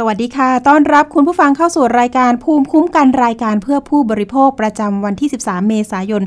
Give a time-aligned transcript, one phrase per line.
[0.00, 6.22] สวัสดีค่ะ ต้อนรับคุณผู้ฟังเข้าสู่รายการภูมิคุ้มกันรายการเพื่อผู้บริโภคประจำวันที่ 13 เมษายน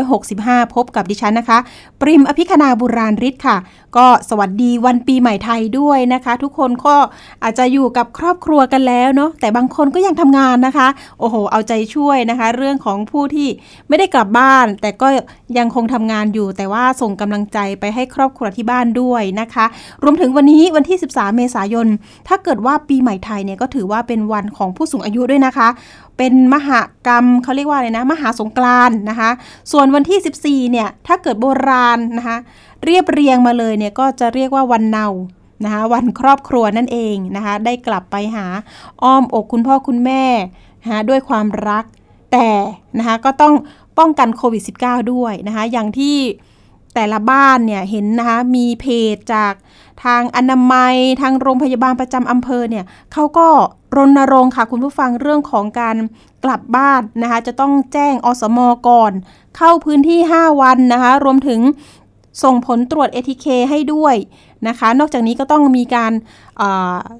[0.00, 1.58] 2565 พบกับดิฉันนะคะ
[2.00, 3.56] ปริมอภิคณาบุราริศค่ะ
[3.96, 6.96] ก็สวัสดีวันปีใหม่ไทยด้วยนะคะ ทุกคนก็
[7.42, 10.88] อาจจะอยู่กับครอบครัวกันแล้วเนาะ แต่บางคนก็ยังทำงานนะคะ
[11.18, 13.48] โอ้โห เอาใจช่วยนะคะ เรื่องของผู้ที่
[13.88, 15.08] ไม่ได้กลับบ้าน แต่ก็
[15.58, 19.66] ยังคงทำงานอยู่ แต่ว่าส่งกำลังใจไปให้ครอบครัวที่บ้านด้วยนะคะ
[20.02, 21.88] รวมถึงวันนี้วันที่ 13 เมษายน
[22.28, 25.68] ถ้าเกิดิดว่าปีใหม่ไทยเนี่ยก็ถือว่าเป็นวันของผู้สูงอายุด้วยนะคะ
[26.18, 29.30] เป็นมหากรรมเขาเรียกว่าอะไรนะ มหาสงกรานนะคะ
[29.72, 32.36] ส่วนวันที่ 14 เนี่ย ถ้าเกิดโบราณนะคะ
[32.84, 35.06] เรียบเรียงมาเลยเนี่ยก็จะเรียกว่าวันเนา
[35.64, 38.46] นะคะ วันครอบครัวนั่นเองนะคะ ได้กลับไปหา
[39.02, 40.24] อ้อมอกคุณพ่อคุณแม่
[40.82, 41.84] นะคะด้วยความรัก
[42.32, 42.50] แต่
[42.98, 43.54] นะคะก็ต้อง
[43.98, 46.16] ป้องกันโควิด -19 ด้วยนะคะ อย่างที่
[46.94, 49.52] แต่ละบ้านเนี่ยเห็นนะคะมีเพจจาก
[50.04, 53.48] ทางอนามัย ทางโรงพยาบาลประจำอำเภอเนี่ยเขาก็
[53.96, 55.96] รณรงค์ค่ะคุณผู้ฟังเรื่องของการ
[56.44, 58.58] กลับบ้านนะคะ จะต้องแจ้งอสม
[58.88, 59.12] ก่อน
[59.56, 61.60] เข้าพื้นที่ 5 วันนะคะ รวมถึง
[62.42, 64.16] ส่งผลตรวจ ATK ให้ด้วย
[64.68, 66.12] นะคะ นอกจากนี้ก็ต้องมีการ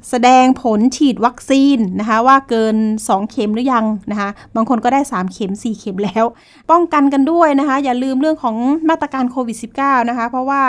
[0.08, 6.24] แสดงผลฉีดวัคซีนนะคะว่าเกิน 2 เข็มหรือยังนะคะ บางคนก็ได้ 3 เข็ม 4 เข็มแล้ว
[6.70, 8.56] ป้องกันกันด้วยนะคะ อย่าลืมเรื่องของ
[8.88, 10.62] มาตรการโควิด -19 นะคะ เพราะว่า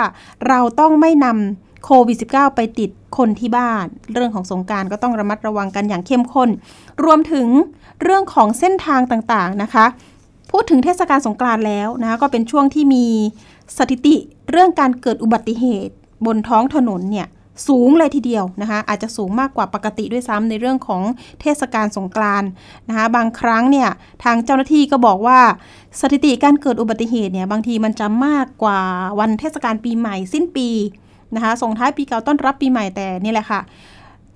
[0.48, 6.50] เราต้องไม่นำ โควิด -19 ไปติดคนที่บ้าน เรื่องของสงการก็ต้องระมัดระวังกันอย่างเข้มข้น
[7.04, 7.48] รวมถึง
[8.02, 9.86] เรื่องของเส้นทางต่างๆนะคะ
[10.50, 13.06] พูดถึงเทศกาลสงกรานต์แล้วนะคะก็เป็นช่วงที่มี
[13.76, 14.16] สถิติ
[14.50, 15.94] เรื่องการเกิดอุบัติเหตุ
[16.26, 17.26] บนท้องถนนเนี่ย
[17.68, 21.02] สูงเลยทีเดียวนะคะอาจจะสูงมากกว่าปกติด้วยซ้ำในเรื่องของ
[21.40, 22.48] เทศกาลสงกรานต์
[22.88, 23.88] นะคะบางครั้งเนี่ย
[24.24, 25.40] ทางเจ้าหน้าที่ก็บอกว่า
[26.00, 28.80] สถิติการเกิดอุบัติเหตุเนี่ยบางทีมันจะมากกว่า
[29.20, 30.68] วันเทศกาลปีใหม่สิ้นปี
[31.36, 33.60] นะคะส่งท้ายปีเก่าต้อนรับปีใหม่แต่นี่แหละค่ะ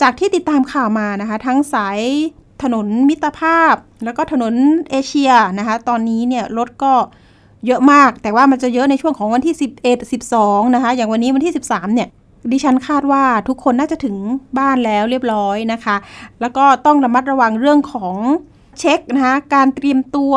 [0.02, 2.00] จากที่ติดตามข่าวมานะคะ ทั้งสาย
[2.62, 4.54] ถนนมิตรภาพ แล้วก็ถนน
[4.90, 6.92] เอเชียนะคะ ตอนนี้เนี่ยรถก็
[7.66, 9.54] เยอะมาก แต่ว่ามันจะเยอะในช่วงของวันที่
[9.84, 12.08] 11 12 นะคะ อย่างวันนี้วันที่ 13 เนี่ย
[12.52, 14.16] ดิฉันคาดว่าทุกคนน่าจะถึง
[14.58, 15.96] บ้านแล้วเรียบร้อยนะคะ
[16.40, 18.16] แล้วก็ต้องระมัดระวังเรื่องของ
[18.78, 20.34] เช็คนะคะ การเตรียมตัว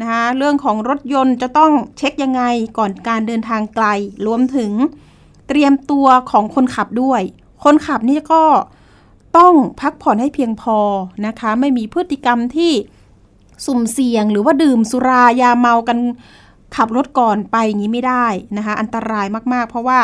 [0.00, 2.42] นะคะ เรื่องของรถยนต์จะต้องเช็คยังไง
[2.78, 3.86] ก่อนการเดินทางไกล
[4.26, 4.70] รวมถึง
[5.48, 7.22] เตรียมตัวของคนขับด้วย
[7.64, 8.42] คนขับนี่ก็
[9.38, 10.78] ต้องพักผ่อนให้เพียงพอ
[11.26, 12.72] นะคะ ไม่มีพฤติกรรมที่
[13.66, 15.98] สุ่มเสี่ยงหรือว่าดื่มสุรายาเมากัน
[16.76, 18.26] ขับรถก่อนไปอย่างนี้ไม่ได้
[18.56, 20.00] นะคะ อันตรายมากๆ เพราะว่า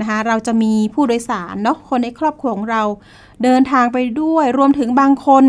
[0.00, 2.82] นะคะเราจะมีผู้โดยสารเนาะคนในครอบครัวของเรา
[3.42, 5.44] เดินทางไปด้วยรวมถึงบางคน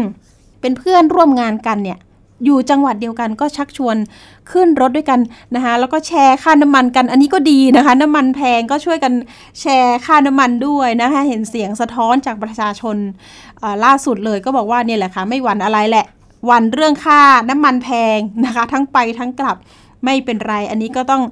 [0.62, 2.00] เป็นเพื่อนร่วมงานกันเนี่ย
[2.46, 3.98] อยู่จังหวัดเดียวกันก็ชักชวน
[4.52, 5.20] ขึ้นรถด้วยกัน
[5.56, 9.14] นะคะแล้วก็แชร์ค่าน้ำมันกัน อันนี้ก็ดีนะคะ น้ำมันแพงก็ช่วยกัน
[9.62, 12.98] แชร์ค่าน้ำมันด้วยนะคะเห็นเสียงสะท้อนจากประชาชน
[13.86, 16.06] ล่าสุดเลยก็บอกว่าเนี่ยแหละค่ะไม่หวั่นอะไรแหละ
[16.50, 19.58] วันเรื่องค่าน้ำมันแพงนะคะ ทั้งไปทั้งกลับ
[20.06, 21.24] ไม่เป็นไร อันนี้ก็ต้อง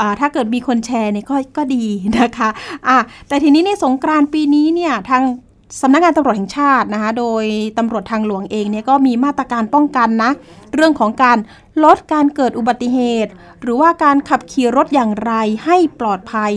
[0.00, 1.84] อถ้าเกิดมีคนแชร์เนี่ยก็ก็ดี
[2.20, 5.22] นะคะะแต่ทีนี้ในสงกรานปีนี้เนี่ยทาง
[5.78, 7.44] สำนักงานตำรวจแห่งชาตินะคะ โดย
[7.78, 10.30] ตำรวจทางหลวงเองเนี่ยก็มีมาตรการป้องกันนะ
[10.74, 11.38] เรื่องของการ
[11.84, 13.30] ลดการเกิดอุบัติเหตุ
[13.62, 15.32] หรือว่าการขับขี่รถอย่างไร
[15.64, 16.52] ให้ปลอดภัย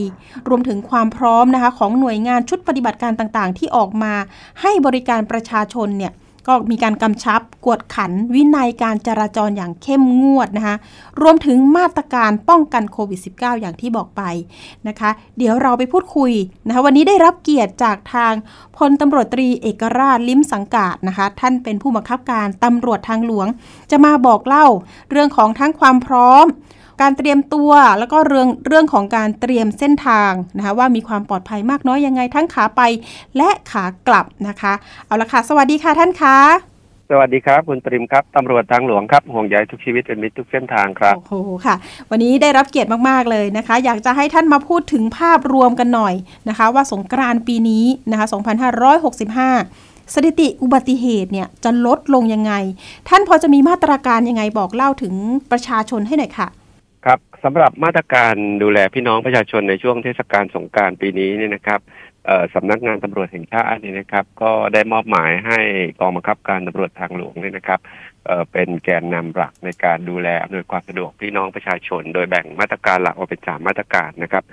[0.48, 4.14] รวมถึงความพร้อมนะคะของหน่วยงานชุดปฏิบัติการต่างๆ ที่ออกมา
[4.62, 6.12] ให้บริการประชาชนเนี่ย
[6.48, 10.76] ก็มีการกำชับกวดขันวินัยการจราจรอย่างเข้มงวดนะคะ
[11.22, 14.22] รวมถึงมาตรการป้องกันโควิด -19 อย่างที่บอกไป
[14.88, 16.32] นะคะ เดี๋ยวเราไปพูดคุย
[16.68, 18.34] นะคะ วันนี้ได้รับเกียรติจากทาง
[18.78, 23.48] พลตำรวจตรีเอกราชลิ้มสังกาดนะคะ ท่านเป็นผู้บังคับการตำรวจทางหลวง
[23.92, 24.68] จะมาบอกเล่า
[25.12, 26.46] เรื่องของทั้งความพร้อม
[27.02, 32.82] การเตรียมตัวแล้วก็เรื่องเรื่องของการเตรียมเส้นทางนะคะว่ามีความปลอดภัยมากน้อยยังไงทั้งขาไป
[33.38, 34.74] และขากลับนะคะ
[35.06, 36.38] เอาละค่ะ สวัสดีค่ะท่านคะ
[37.12, 41.76] สวัสดีครับ คุณตริมครับตำรวจทางหลวงครับห่วงใยทุกชีวิตเป็นมิตรทุกเส้นทางครับ โอ้โหค่ะ
[42.10, 46.14] วันนี้ได้รับเกียรติมากๆเลยนะคะ อยากจะให้ท่านมาพูดถึงภาพรวมกันหน่อย
[46.50, 48.28] นะคะ ว่าสงกรานต์ปีนี้นะคะ
[49.40, 52.54] 2565 สถิติอุบัติเหตุเนี่ยจะลดลงยังไง
[53.10, 55.14] ท่านพอจะมีมาตรการยังไงบอกเล่าถึง
[55.52, 56.48] ประชาชนให้หน่อยค่ะ
[57.06, 61.80] ครับสำหรับมาตรการดูแลพี่น้องประชาชนในช่วงเทศกาลสงการปีนี้เนี่ยนะครับ
[62.54, 65.60] สำนักงานตำรวจแห่งชาตินี่นะครับ ก็ได้มอบหมายให้
[66.00, 67.80] กองบังคับการตำรวจทางหลวงเนี่ยนะครับ
[68.52, 74.44] เป็นแกนนำหลักในการดูแลอำนวยความสะดวกพี่น้องประชาชน โดยแบ่งมาตรการหลักออกเป็นสามมาตรการนะครับ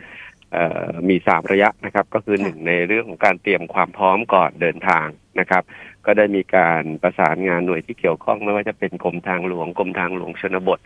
[1.09, 5.07] มีสามระยะนะครับ ก็คือหนึ่งในเรื่องของการเตรียมความพร้อมก่อนเดินทาง
[5.41, 5.63] นะครับ
[6.07, 10.81] ก็ได้มีการประสานงานหน่วยที่เกี่ยวข้องไม่ว่าจะเป็นกรมทางหลวงกรมทางหลวงชนบท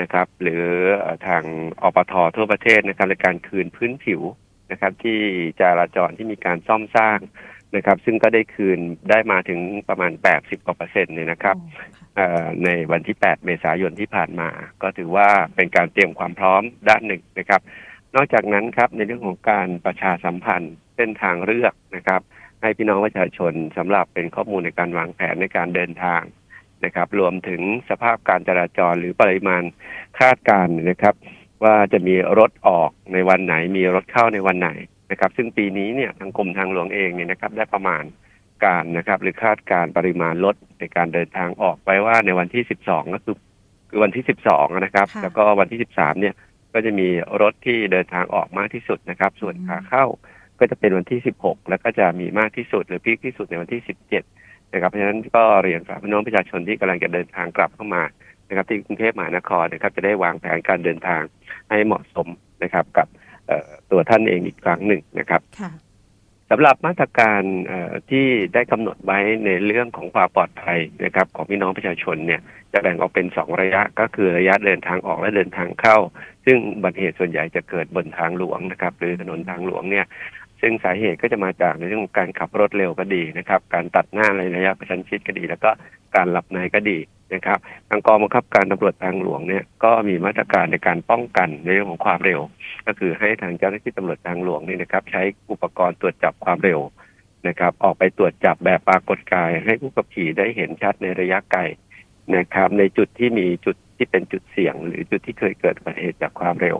[0.00, 0.64] นะครับ หรือ
[1.26, 1.44] ทาง
[1.82, 4.20] อปททั่วประเทศนะครับในการคืนพื้นผิว
[4.70, 5.18] นะครับ ที่
[5.60, 7.18] จราจรที่มีการซ่อมสร้าง
[7.76, 8.78] นะครับ ซึ่งก็ได้คืน
[9.10, 11.56] ได้มาถึงประมาณ 80กว่าเปอร์เซ็นต์เลยนะครับ
[12.64, 14.48] ในวันที่ 8 เมษายนที่ผ่านมา
[14.82, 17.60] ก็ถือว่าเป็นการเตรียมความพร้อมด้านหนึ่งนะครับ
[18.14, 22.20] นอกจากนั้นครับในเรื่องของการประชาสัมพันธ์เส้นทางเลือกนะครับ
[22.62, 26.22] ให้พี่น้องประชาชนสำหรับเป็นข้อมูลในการวางแผนในการเดินทาง
[26.84, 27.60] นะครับ รวมถึง
[27.90, 29.62] สภาพการจราจรหรือปริมาณ
[30.20, 31.14] คาดการณ์นะครับ
[31.64, 34.70] ว่าจะมีรถออกในวันไหน มีรถเข้าในวันไหน
[35.10, 38.04] นะครับ ซึ่งปีนี้เนี่ยทางกรมทางหลวงเองเนี่ยนะครับ ได้ประมาณ
[38.64, 43.36] การนะครับ หรือคาดการปริมาณรถในการเดินทางออกไว้ว่าในวันที่สิบสองก็คือ
[43.88, 46.34] คือวันที่สิบสองนะครับ แล้วก็วันที่สิบสามเนี่ย
[46.72, 47.08] ก็จะมี
[47.42, 50.04] รถที่เดินทางออกมากที่สุดนะครับ ส่วนขาเข้า
[50.58, 54.22] ก็จะเป็นวันที่สิบหกแล้วก็จะมีมากที่สุด หรือพีคที่สุดในวันที่สิบเจ็ด
[54.72, 58.02] นะครับเพราะฉะนั้นก็เรียนฝากพี่น้องประชาชนที่กำลังจะเดินทางกลับเข้ามา
[58.48, 61.22] นะครับ ที่กรุงเทพมหานครนะครับ จะได้วางแผนการเดินทาง
[61.70, 62.28] ให้เหมาะสม
[62.62, 63.06] นะครับ กับ
[63.90, 65.42] ตัวท่านเองอีกครั้งหนึ่งนะครับ
[66.50, 67.42] สำหรับมาตรการ
[68.10, 72.40] ที่ได้กำหนดไว้ในเรื่องของความปลอดภัยนะครับ ของพี่น้องประชาชนเนี่ย
[72.72, 75.96] จะแบ่งออกเป็นสองระยะก็คือระยะเดินทางออกและเดินทางเข้า
[76.46, 80.06] ซึ่งบัติเหตุส่วนใหญ่จะเกิดบนทางหลวงนะครับ หรือถนนทางหลวงเนี่ย
[80.60, 85.70] ซึ่งสาเหตุก็จะมาจากในเรื่องของการขับรถเร็วก็ดีนะครับ การตัดหน้าในระยะประชันชิดก็ดี แล้วก็
[86.16, 86.98] การหลับในก็ดี
[87.34, 87.58] นะครับ
[87.88, 92.40] ทางกองบังคับการตำรวจทางหลวงเนี่ยก็มีมาตรการในการป้องกันในเรื่องของความเร็ว
[92.86, 96.80] ก็คือให้ทางเจ้าหน้าที่ตำรวจทางหลวงนี่นะครับ ใช้อุปกรณ์ตรวจจับความเร็ว
[97.48, 101.62] นะครับ ออกไปตรวจจับแบบปรากฏกาย ให้ผู้ขับขี่ได้เห็นชัดในระยะไกล
[102.36, 106.76] นะครับ ในจุดที่มีจุดที่เป็นจุดเสี่ยง หรือจุดที่เคยเกิดอุบัติเหตุจากความเร็ว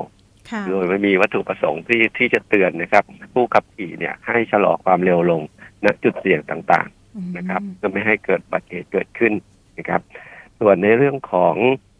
[0.69, 3.05] โดยไม่มีวัตถุประสงค์ที่ที่จะเตือนนะครับ
[3.35, 5.43] ผู้ขับขี่เนี่ยให้ชะลอความเร็วลง
[5.85, 9.33] ณจุดเสี่ยงต่างๆนะครับเพื่อไม่ให้เกิดอุบัติเหตุเกิดขึ้น
[9.79, 10.01] นะครับ
[10.61, 11.57] ส่วนในเรื่องของ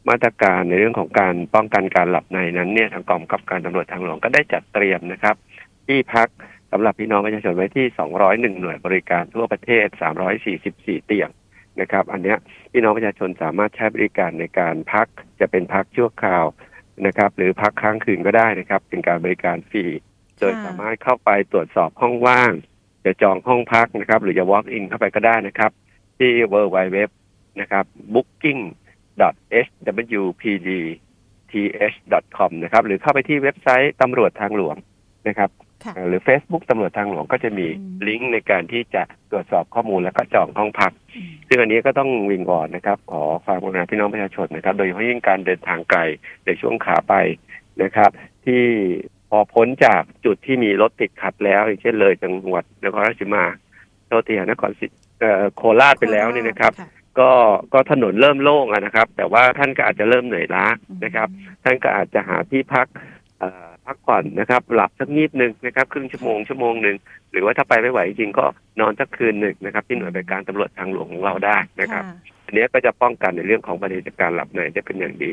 [0.09, 5.37] มาตรการในเรื่องของการป้องกันการหลับในนั้นเนี่ยทางกองกับการตำรวจทางหลวงก็ได้จัดเตรียมนะครับ
[5.87, 6.29] ที่พัก
[6.73, 7.87] สำหรับพี่น้องประชาชนไว้ที่
[8.19, 9.87] 201 หน่วยบริการทั่วประเทศ
[10.47, 11.31] 344 เตียง
[11.81, 12.35] นะครับ อันนี้
[12.73, 15.07] พี่น้องประชาชนสามารถใช้บริการในการพัก
[15.41, 16.45] จะเป็นพักชั่วคราว
[17.07, 19.85] นะครับหรือพักค้างคืนก็ได้นะครับ เป็นการบริการฟรี
[20.39, 22.53] โดยสามารถเข้าไปตรวจสอบห้องว่าง
[23.05, 25.71] จะจองห้องพักนะครับ หรือจะ walk in เข้าไปก็ได้นะครับ
[26.19, 26.99] ที่ w w w
[27.61, 27.85] นะครับ
[28.15, 28.63] booking
[29.21, 30.71] hwpd
[31.51, 34.77] th.com นะครับ หรือเข้าไปที่เว็บไซต์ตำรวจทางหลวง
[35.29, 35.51] นะครับ
[36.09, 37.67] หรือ Facebook ตำรวจทางหลวงก็จะมี
[38.09, 40.93] ลิงก์ในการที่จะตรวจสอบข้อมูลแล้วก็จองห้องพัก
[41.49, 46.01] ซึ่งอันนี้ก็ต้องวิงวอนนะครับ ขอความกรุณาพี่น้องประชาชนนะครับ โดยเฉพาะยิ่งการเดินทางไกล
[46.47, 47.15] ในช่วงขาไป
[47.83, 48.11] นะครับ
[48.47, 48.63] ที่
[49.31, 53.45] พอพ้นจากจุดที่มีรถติดขัดแล้วอย่างเช่นเลยจังหวัดนครราชสีมา
[54.09, 54.87] โตเตียนครศรี
[55.57, 56.73] โคราชไปแล้วนี่นะครับ
[57.19, 57.31] ก็
[57.73, 60.67] ก็ถนนเริ่มโล่งนะครับ แต่ว่าท่านก็อาจจะเริ่มเหนื่อยล้า
[61.05, 61.29] นะครับ
[61.65, 62.87] ท่านก็อาจจะหาที่พัก
[63.89, 66.97] พักผ่อนนะครับ หลับสักนิดหนึ่งนะครับ ครึ่งชั่วโมงชั่วโมงหนึ่ง
[67.31, 68.45] หรือว่าถ้าไปไม่ไหวจริงก็
[68.81, 72.05] นอนสักคืนหนึ่งนะครับ ที่หน่วยบริการตำรวจทางหลวงของเราได้นะครับ
[72.47, 75.33] อันนี้ก็จะป้องกันในเรื่องของประเด็นการหลับในได้เป็นอย่างดี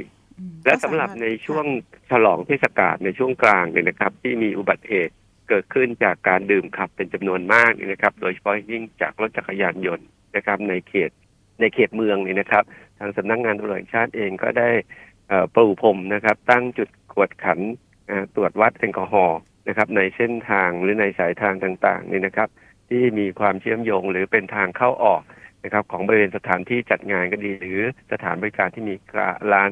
[0.66, 1.66] และสำหรับในช่วง
[2.10, 5.14] ฉลองเทศกาลในช่วงกลางเนี่ยนะครับ ที่มีอุบัติเหตุ
[5.50, 10.06] เกิดขึ้นจากการดื่มขับเป็นจำนวนมากนะครับ โดยเฉพาะยิ่งจากรถจักรยานยนต์
[10.36, 11.12] นะครับ ในเขต
[11.60, 12.64] ในเขตเมืองนี่นะครับ
[13.00, 14.70] ทางสำนักงงานตำรวจแห่งชาติเองก็ได้
[15.56, 17.60] ปลูพรมนะครับ ตั้งจุดกวดขัน
[18.36, 22.50] ตรวจวัดแอลกอฮอล์นะครับในเส้นทางหรือในสายทางต่างๆนี่นะครับ
[22.90, 25.22] ที่มีความเชื่อมโยงหรือเป็นทางเข้าออก
[25.64, 27.80] นะครับ ของบริเวณสถานที่จัดงานก็ดี หรือ
[28.12, 28.96] สถานบริการที่มี
[29.54, 29.72] ร้าน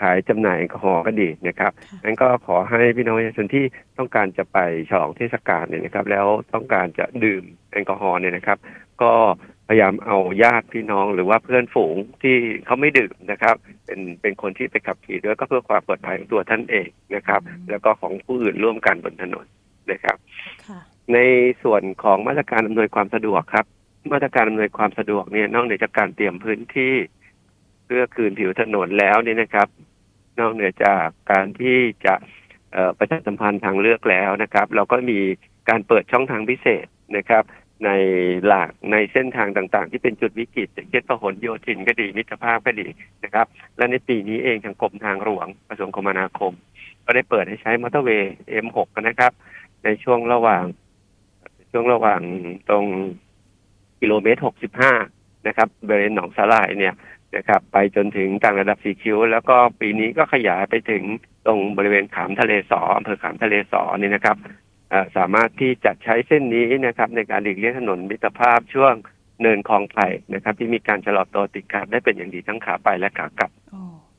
[0.00, 1.72] ขายจำหน่ายแอลกอฮอล์ก็ดีนะครับ
[2.04, 3.64] นั้นก็ขอให้พี่น้องประชาชนที่
[3.98, 4.58] ต้องการจะไป
[4.90, 8.58] ฉลองเทศกาลเนี่ยนะครับ แล้วต้องการจะดื่มแอลกอฮอล์เนี่ยนะครับ
[9.02, 9.12] ก็
[9.68, 13.54] พยายามเอาญาติพี่น้องหรือว่าเพื่อนฝูงที่เขาไม่ดื่มนะครับ
[13.86, 17.40] เป็นเป็นคนที่ไปขับขี่ด้วยก็เพื่อความปลอดภัยของตัวท่านเองนะครับ
[17.70, 19.46] แล้วก็ของผู้อื่นร่วมกันบนถนน
[19.92, 20.16] นะครับ
[21.12, 21.18] ใน
[21.62, 23.66] ส่วนของมาตรการอำนวยความสะดวกครับ
[24.12, 26.94] มาตรการอำนวยความสะดวกเนี่ยนอกเหนือจากการเตรียมพื้นที่
[27.84, 29.68] เพื่อคืนผิวถนนแล้วนี่นะครับ
[30.38, 32.14] นอกเหนือจากการที่จะ
[32.98, 35.18] ประชาสัมพันธ์ทางเลือกแล้วนะครับ เราก็มี
[35.68, 37.44] การเปิดช่องทางพิเศษนะครับ
[37.84, 37.90] ใน
[38.46, 42.86] หลักในเส้นทางต่างๆ ที่เป็นจุดวิกฤตเช่นพหลโยธินก็ดีมิตรภาพก็ดี
[43.24, 46.52] นะครับ และในปีนี้เองทางกรมทางหลวงกระทรวงคมนาคม
[47.04, 49.32] ก็ได้เปิดให้ใช้มอเตอร์เวย์ M6 นะครับ
[49.84, 50.64] ในช่วงระหว่าง
[51.70, 52.20] ช่วงระหว่าง
[52.68, 52.86] ตรง
[54.00, 54.40] กิโลเมตร
[54.92, 56.94] 65 นะครับบริเวณหนองสาลายเนี่ย
[57.36, 61.02] นะครับ ไปจนถึงต่างระดับสีคิ้ว แล้วก็ปีนี้ก็ขยายไปถึง
[61.46, 64.36] ตรงบริเวณขามทะเลสออำเภอขามทะเลสอนี่นะครับ
[65.16, 68.94] สามารถที่จะใช้เส้นนี้นะครับ ในการหลีกเลี่ยงถนนมิตรภาพช่วง
[69.40, 73.50] เนินคลองไผ่นะครับ ที่มีการชะลอตัวติดขัดได้เป็นอย่างดีทั้งขาไปและขากลับ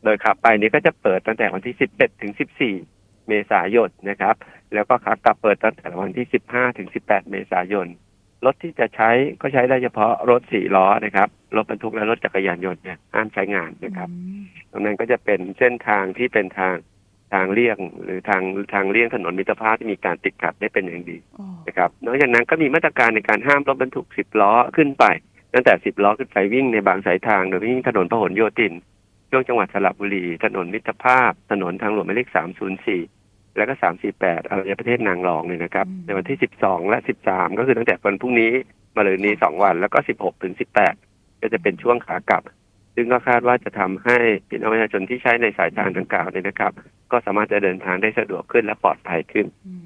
[0.03, 2.32] โดยขาไปนี้ก็จะเปิดตั้งแต่วันที่ 11 ถึง
[2.77, 4.36] 14 เมษายนนะครับ
[4.74, 7.88] แล้วก็ขากลับเปิดตั้งแต่วันที่ 15 ถึง 18 เมษายน
[8.46, 9.10] รถที่จะใช้
[9.41, 14.10] ก็ใช้ได้เฉพาะรถสี่ล้อนะครับ รถบรรทุกและรถจักรยานยนต์เนี่ยห้ามใช้งานนะครับ
[14.72, 16.75] ตรงนั้นก็จะเป็นเส้นทางที่เป็นทาง
[17.36, 18.42] ทางเลี่ยงหรือทาง
[18.74, 21.18] ทางเลี่ยงถนนมิตรภาพที่มีการติดขัดได้เป็นอย่างดี
[21.68, 25.06] นะครับนอกจากนั้นก็มีมาตรการในการห้ามรถบรรทุกสิบล้อขึ้นไป
[25.54, 28.74] ตั้งแต่สิบล้อขึ้นไปวิ่งในบางสายทางโดยวิ่งถนนพหลโยธิน
[29.32, 33.01] ช่วงจังหวัดสระบุรี ถนนมิตรภาพ ถนนทางหลวงหมายเลขสามศูนย์สี่
[33.58, 38.51] แล้วก็สามสี่แปดอารยประเทศนางรองเนี่ยนะครับ ในวันที่สิบสองและสิบสามก็คือตั้งแต่วันพรุ่งนี้
[38.96, 40.96] มาเลยนี้สองวัน แล้วก็สิบหกถึงสิบแปด
[41.42, 42.44] ก็จะเป็นช่วงขากลับ
[42.96, 44.18] ซึ่งก็คาดว่าจะทำให้
[44.50, 46.72] พี่น้องประชาชนที่ใช้ในสายทางดังกล่าวเนี่ยนะครับ
[47.12, 49.46] ก็สามารถจะเดินทางได้สะดวกขึ้นและปลอดภัยขึ้น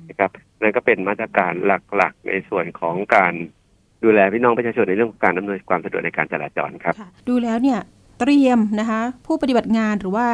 [0.10, 0.30] นะครับ
[0.62, 1.54] นั่นก็เป็นมาตรการ
[1.96, 3.34] หลักๆ ในส่วนของการ
[4.04, 6.96] ดูแลพี่น้องประชาชนในเรื่องของการอำนวยความสะดวกในการจราจรครับ
[7.30, 7.80] ดูแล้วเนี่ย
[8.20, 10.28] เตรียมนะคะ ผู้ปฏิบัติงานหรือว่า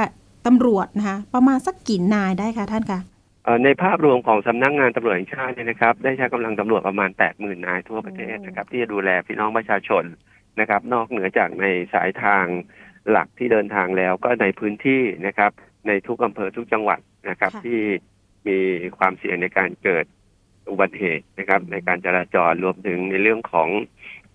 [0.46, 3.00] ตำรวจนะคะประมาณสักกี่นายได้คะท่านคะ
[3.64, 10.04] ในภาพรวมของสำนักงงานตำรวจแห่งชาติเนี่ยนะครับ ได้ใช้กำลังตำรวจประมาณแปดหมื่นนายทั่วประเทศนะครับ ที่จะดูแลพี่น้องประชาชน
[10.60, 12.46] นะครับ นอกเหนือจากในสายทาง
[13.10, 15.52] หลักที่เดินทางแล้วก็ในพื้นที่นะครับ
[15.88, 17.82] ในทุกอำเภอทุกจังหวัดนะครับ ที่
[18.48, 18.60] มี
[18.98, 20.06] ความเสี่ยงในการเกิด
[20.70, 23.70] อุบัติเหตุนะครับ ในการจราจรรวมถึงในเรื่องของ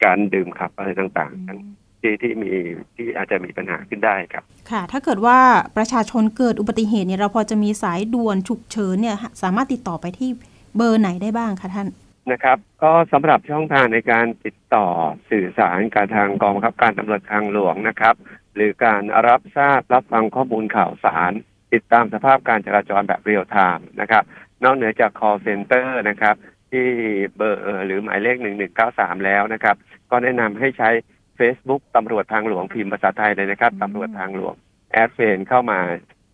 [0.04, 2.52] การดื่มขับอะไรต่างๆ ที่ที่มี
[2.96, 5.38] ที่อาจจะมีปัญหาขึ้นได้ครับ ค่ะ ถ้าเกิดว่า
[5.76, 10.30] ประชาชนเกิดอุบัติเหตุเนี่ยเราพอจะมีสายด่วนฉุกเฉินเนี่ย สามารถติดต่อไปที่
[10.76, 11.88] เบอร์ไหนได้บ้างคะท่าน
[12.32, 14.86] นะครับ ก็สำหรับช่องทางในการติดต่อ
[15.30, 18.14] สื่อสารการทางกองบังคับการตำรวจทางหลวงนะครับ
[18.54, 21.32] หรือการรับทราบรับฟังข้อมูลข่าวสาร
[21.72, 24.22] ติดตามสภาพการจราจรแบบ real time นะครับ
[24.64, 26.34] นอกเหนือจาก call center นะครับ
[26.70, 26.88] ที่
[27.36, 29.76] เบอร์หรือหมายเลขหนึ่งหนึ่งเก้าสามแล้วนะครับ
[30.10, 30.90] ก็แนะนำให้ใช้
[31.38, 34.54] Facebook ตำรวจทางหลวงพิมพ์ภาษาไทยเลยนะครับตำรวจทางหลวง
[34.92, 35.78] add friend เข้ามา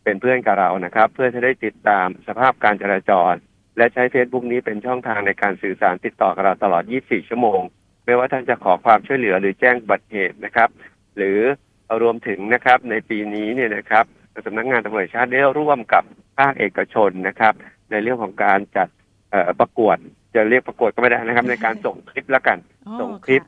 [0.04, 3.34] เป็นเพื่อนกับเรานะครับ เพื่อจะได้ติดตามสภาพการจราจร
[3.76, 7.60] และใช้ Facebook นี้เป็นช่องทางในการสื่อสารติดต่อกับเราตลอด 24 ชั่วโมง
[8.04, 10.68] ไม่ว่าท่านจะขอความช่วยเหลือหรือแจ้งบัตรเหตุนะครับ
[11.16, 11.38] หรือ
[12.02, 14.04] รวมถึงนะครับในปีนี้เนี่ยนะครับ
[14.46, 16.04] สำนักงงานตำรวจชาติได้ร่วมกับ
[16.38, 17.54] ภาคเอกชนนะครับ
[17.90, 18.88] ในเรื่องของการจัด
[19.60, 19.96] ประกวด
[20.34, 22.58] จะเรียกประกวดก็ไม่ได้นะครับ ในการส่งคลิปแล้วกัน
[23.00, 23.42] ส่งคลิป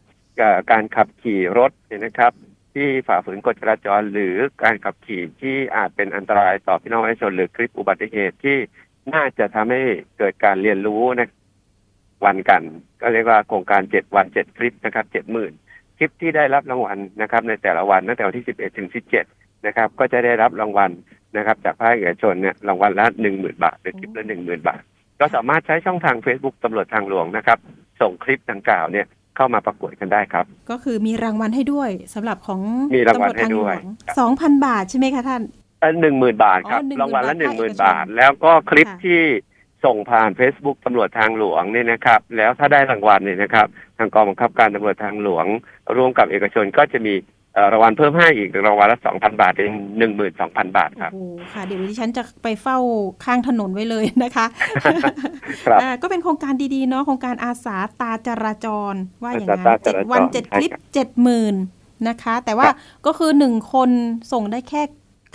[0.70, 2.32] การขับขี่รถเนี่ยนะครับ
[2.74, 8.56] ที่ฝ่าฝืนกฎจราจร หรือการขับขี่ที่อาจเป็นอันตรายต่อพี่น้องประชาชนหรือคลิปอุบัติเหตุที่
[9.14, 9.82] น่าจะทำให้
[10.18, 11.28] เกิดการเรียนรู้นะ
[12.24, 12.62] วันกัน
[13.00, 15.52] ก็เรียกว่าโครงการเจ็ดวันเจ็ดคลิปนะครับเจ็ดหมื่น
[15.98, 19.24] คลิปที่ได้รับรางวัลนะครับ ในแต่ละวันตั้งแต่วันที่สิบเอ็ดถึงสิบเจ็ด
[19.66, 20.90] นะครับ ก็จะได้รับรางวัล
[21.36, 24.82] นะครับ จากภาคเอกชนเนี่ยรางวัลละหนึ่งหมื่นบาทหรือคลิปละหนึ่งหมื่นบาท
[25.20, 27.58] ก็สามารถใช้ช่องทาง Facebook ตำรวจทางหลวงนะครับ
[28.00, 32.60] ส่งคลิปดังกล่าวเนี่ยเข้ามาประกวดกันได้ครับ ก็คือมีรางวัลให้ด้วยสำหรับของ
[32.96, 33.74] มีรางวัลให้ด้วย
[34.18, 35.42] สองพันบาทใช่ไหมคะท่าน
[36.00, 39.20] หนึ่งหมื่นบาทครับรางวัลละหนึ่งหมื่นบาท แล้วก็คลิปที่
[39.84, 43.66] ส่งผ่าน Facebook ตำรวจทางหลวงเนี่ยนะครับ แล้วถ้าได้รางวัลเนี่ยนะครับ
[43.98, 45.46] ทางกองบังคับการตำรวจทางหลวง
[45.96, 47.14] ร่วมกับเอกชนก็จะมี
[47.72, 49.66] รางวัลเพิ่มให้อีกรางวัลละสองพันบาทเป็น
[49.98, 52.78] หนึ่งหมื่นสองพันบาทครับโอ้ค่ะ เดี๋ยวดิฉันจะไปเฝ้า
[53.24, 54.46] ข้างถนนไว้เลยนะคะ
[55.66, 61.54] ครับก็เป็นโครงการดีๆเนาะโครงการอาสาตาจราจร ว่าอย่างนั้นเจ็ดวันเจ็ดคลิปเจ็ดหมื่น
[62.08, 62.68] นะคะ แต่ว่า
[63.06, 63.90] ก็คือหนึ่งคน
[64.32, 64.82] ส่งได้แค่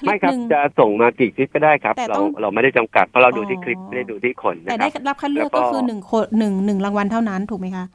[0.02, 7.86] ไม่ครับจะส่งมากี่คลิปก็ได้ครับเราเราไม่ได้จำกัดเพราะเราดูที่คลิปไม่ได้ดูที่คนแต่ได้รับคัดเลือกก็คือหนึ่งคนหนึ่งหนึ่งรางวัลเท่านั้นถูกไหมคะ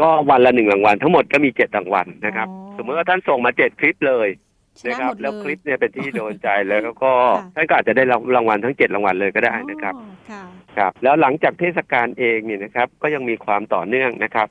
[0.00, 4.28] ก็วันละหนึ่งรางวัลทั้งหมดก็มีเจ็ดรางวัลนะครับ สมมติว่าท่านส่งมาเจ็ดคลิปเลย
[4.86, 7.10] นะครับแล้วคลิปเนี่ยเป็นที่โดนใจแล้วก็
[7.54, 8.02] ท่านก็อาจจะได้
[8.36, 9.94] รางวัลทั้งเจ็ดรางวัลเลยก็ได้นะครับ
[10.78, 14.46] ครับ แล้วหลังจากเทศกาลเองเนี่ยนะครับ ก็ยังมีความต่อเนื่องนะครับ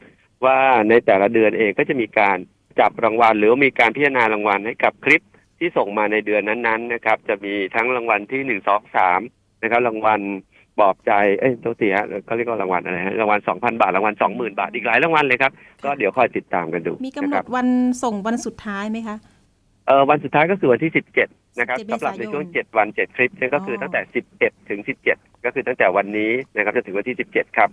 [0.46, 0.58] ว่า
[0.90, 2.38] ในแต่ละเดือนเองก็จะมีการ
[2.80, 5.22] จับรางวัลหรือมีการพิจารณารางวัลให้กับคลิป
[5.66, 9.20] ที่ส่งมาในเดือนนั้นๆนะครับ จะมีทั้งรางวัลที่หนึ่งสองสาม
[9.64, 10.22] นะครับ รางวัล
[10.80, 11.94] ปลอบใจ เอ้ยตัวเสีย
[12.26, 15.52] เขาเรียกว่ารางวัลอะไรฮะรางวัลสองพันบาท รางวัลสองหมื่นบาท อีกหลายรางวัลเลยครับ
[15.84, 17.68] ก็เดี๋ยวคอยติดตามกันดู มีกำหนดวัน
[18.04, 19.18] ส่งวันสุดท้ายไหมคะ
[19.88, 21.28] เออวันสุดท้ายก็คือวันที่สิบเจ็ด
[21.60, 27.70] นะครับสำหรับในช่วงเจ็ดวันเจ็ดคลิปนั่นก็คือตั้งแต่สิบเอ็ดถึงสิบเจ็ดก็คือตั้งแต่วันนี้นะครับจนถึงวันที่สิบเจ็ดครับ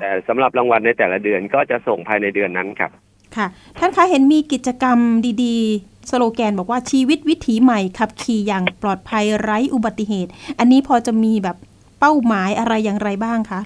[0.00, 2.90] แต่สำหรับรางวัลในแต่ละเดือนก็จะส่งภายในเดือนนั้นครับ
[3.36, 3.46] ค่ะ
[3.78, 4.98] ท่านคะเห็นมีกิจกรรม
[5.44, 11.56] ดีๆ สโลแกนบอกว่าชีวิตวิถีใหม่ขับขี่อย่างปลอดภัยไร้อุบัติเหตุ อันนี้พอจะมีแบบ
[12.00, 13.60] เป้าหมายอะไรอย่างไรบ้างคะ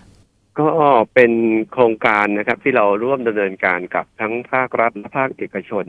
[0.59, 0.69] ก็
[1.15, 1.33] เป็น
[1.73, 5.85] โครงการนะครับที่เราร่วมดำเนินการกับทั้งภาครัฐและภาคเอกชน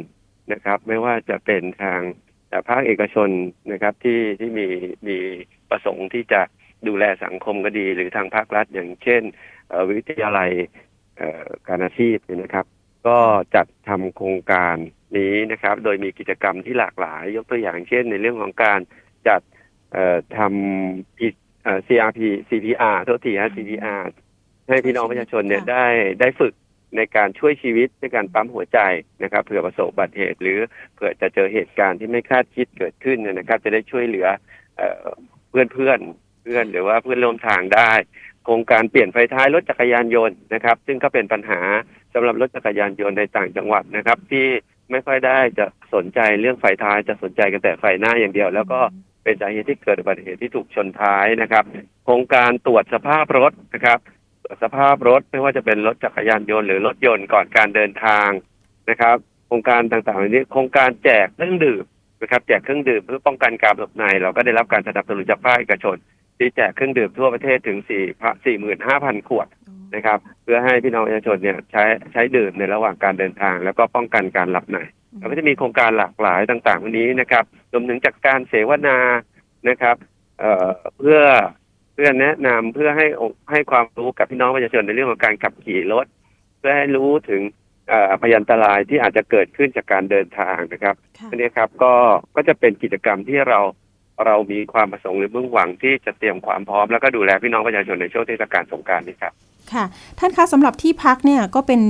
[0.53, 2.01] นะครับ ไม่ว่าจะเป็นทาง
[2.49, 3.29] แต่ภาคเอกชน
[3.71, 4.67] นะครับที่ที่มี
[5.07, 5.17] มี
[5.69, 6.41] ประสงค์ที่จะ
[6.87, 9.21] ดูแลสังคมก็ดี หรือทางภาครัฐอย่างเช่น
[9.89, 10.51] วิทยาลัย
[11.67, 12.65] การอาชีพนะครับ
[13.07, 13.17] ก็
[13.55, 14.75] จัดทำโครงการ
[15.17, 18.79] นี้นะครับ โดยมีกิจกรรมที่หลากหลาย ยกตัวอย่างเช่น ในเรื่องของการ
[19.27, 19.41] จัด
[20.37, 21.33] ทำผิด
[21.87, 24.03] CRP CPR โทษทีฮะ CPR
[24.67, 25.85] ให้พี่น้องประชาชนเนี่ยได้
[26.21, 26.53] ได้ฝึก
[26.97, 28.79] ในการช่วยชีวิตในการปั๊มหัวใจ
[29.23, 30.59] นะครับเผื่อประสบอุบัติเหตุ หรือ
[30.93, 34.27] เผื่อจะเจอเหตุการณ์ที่ไม่คาดคิดเกิดขึ้นนะครับ จะได้ช่วยเหลือ
[35.49, 35.99] เพื่อนเพื่อน
[36.43, 37.91] เพื่อนหรือว่าเพื่อนร่วมทางได้
[38.49, 41.59] โครงการเปลี่ยนไฟท้ายรถจักรยานยนต์นะครับ ซึ่งก็เป็นปัญหา
[42.13, 44.47] สำหรับรถจักรยานยนต์ในต่างจังหวัดนะครับ ที่
[44.91, 48.79] ไม่ค่อยได้จะสนใจเรื่องไฟท้ายจะสนใจกันแต่ไฟหน้าอย่างเดียว แล้วก็
[49.23, 51.63] เป็นสาเหตุที่เกิดอุบัติเหตุที่ถูกชนท้ายนะครับ
[52.05, 53.99] โครงการตรวจสภาพรถนะครับ
[54.63, 58.29] สภาพรถไม่ว่าจะเป็นรถจักรยานยนต์หรือรถยนต์ก่อนการเดินทาง
[58.89, 61.83] นะครับ โครงการต่างๆนี้โครงการแจกเครื่องดื่ม
[62.21, 65.97] นะครับแจกเครื่องดื่มเพื่อป้องกันการหลบในเราก็ได้รับการสนับสนุนจากภาคเอกชน
[66.37, 68.03] ที่แจกเครื่องดื่มทั่วประเทศถึงสี่
[68.45, 69.47] สี่หมื่นห้าพันขวด
[69.95, 74.77] นะครับ เพื่อให้พี่น้องประชาชนเนี่ยใช้ใช้ดื่มในระหว่างการเดินทาง แล้วก็ป้องกันการหลับใน
[75.19, 78.97] เราก็จะมีโครงการหลากหลายต่างๆวันนี้นะครับรวมถึงจากการเสวนา
[79.69, 79.95] นะครับ
[80.39, 81.19] เอ่อเพื่อ
[81.93, 83.05] เพื่อแนะนำเพื่อให้
[83.51, 86.05] ให้ความรู้กับพี่น้องประชาชนในเรื่องของการขับขี่รถ
[86.59, 87.41] เพื่อให้รู้ถึง
[88.21, 90.95] พยันตรายที่อาจจะเกิดขึ้นจากการเดินทางนะครับ
[91.31, 91.93] อันนี้ครับก็
[92.35, 93.59] ก็จะเป็นกิจกรรมที่เรา
[94.25, 99.33] เรามีความประสงค์หรือมุ่งหวังที่จะเตรียมความพร้อมแล้วก็ดูแลพี่น้องประชาชนในช่วงเทศกาลสงการนี้ครับ
[99.73, 99.85] ค่ะ
[100.19, 101.81] ท่านคะสำหรับที่พักเนี่ยก็เป็น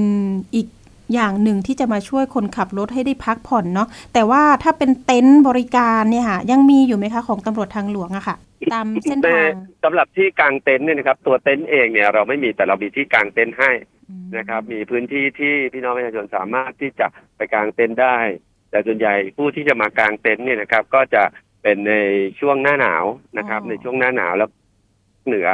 [0.56, 0.68] อีก
[1.14, 8.36] อย่างหนึ่งที่จะมาช่วยคนขับรถให้ได้พักผ่อนเนาะแต่ว่าถ้าเป็นเต็นท์บริการเนี่ยค่ะ ยังมีอยู่ไหมคะของตำรวจทางหลวงอะค่ะ
[8.74, 9.52] ตามเส้นทาง
[9.84, 13.72] สำหรับที่กลางเต็นท์เนี่ยนะครับตัวเต็นท์เองเนี่ยเราไม่มีแต่เรามีที่กลางเต็นท์ให้
[14.38, 17.08] นะครับ มีพื้นที่ที่พี่น้องประชาชนสามารถที่จะ
[17.38, 18.18] ไปกางเต็นท์ได้
[18.72, 21.24] แต่ส่วนใหญ่ผู้ที่จะมากางเต็นท์เนี่ยนะครับ ก็จะ
[21.64, 21.94] เป็นใน
[22.40, 23.06] ช่วงหน้าหนาว
[23.38, 24.50] นะครับ ในช่วงหน้าหนาวแล้ว
[25.28, 25.50] เหนือ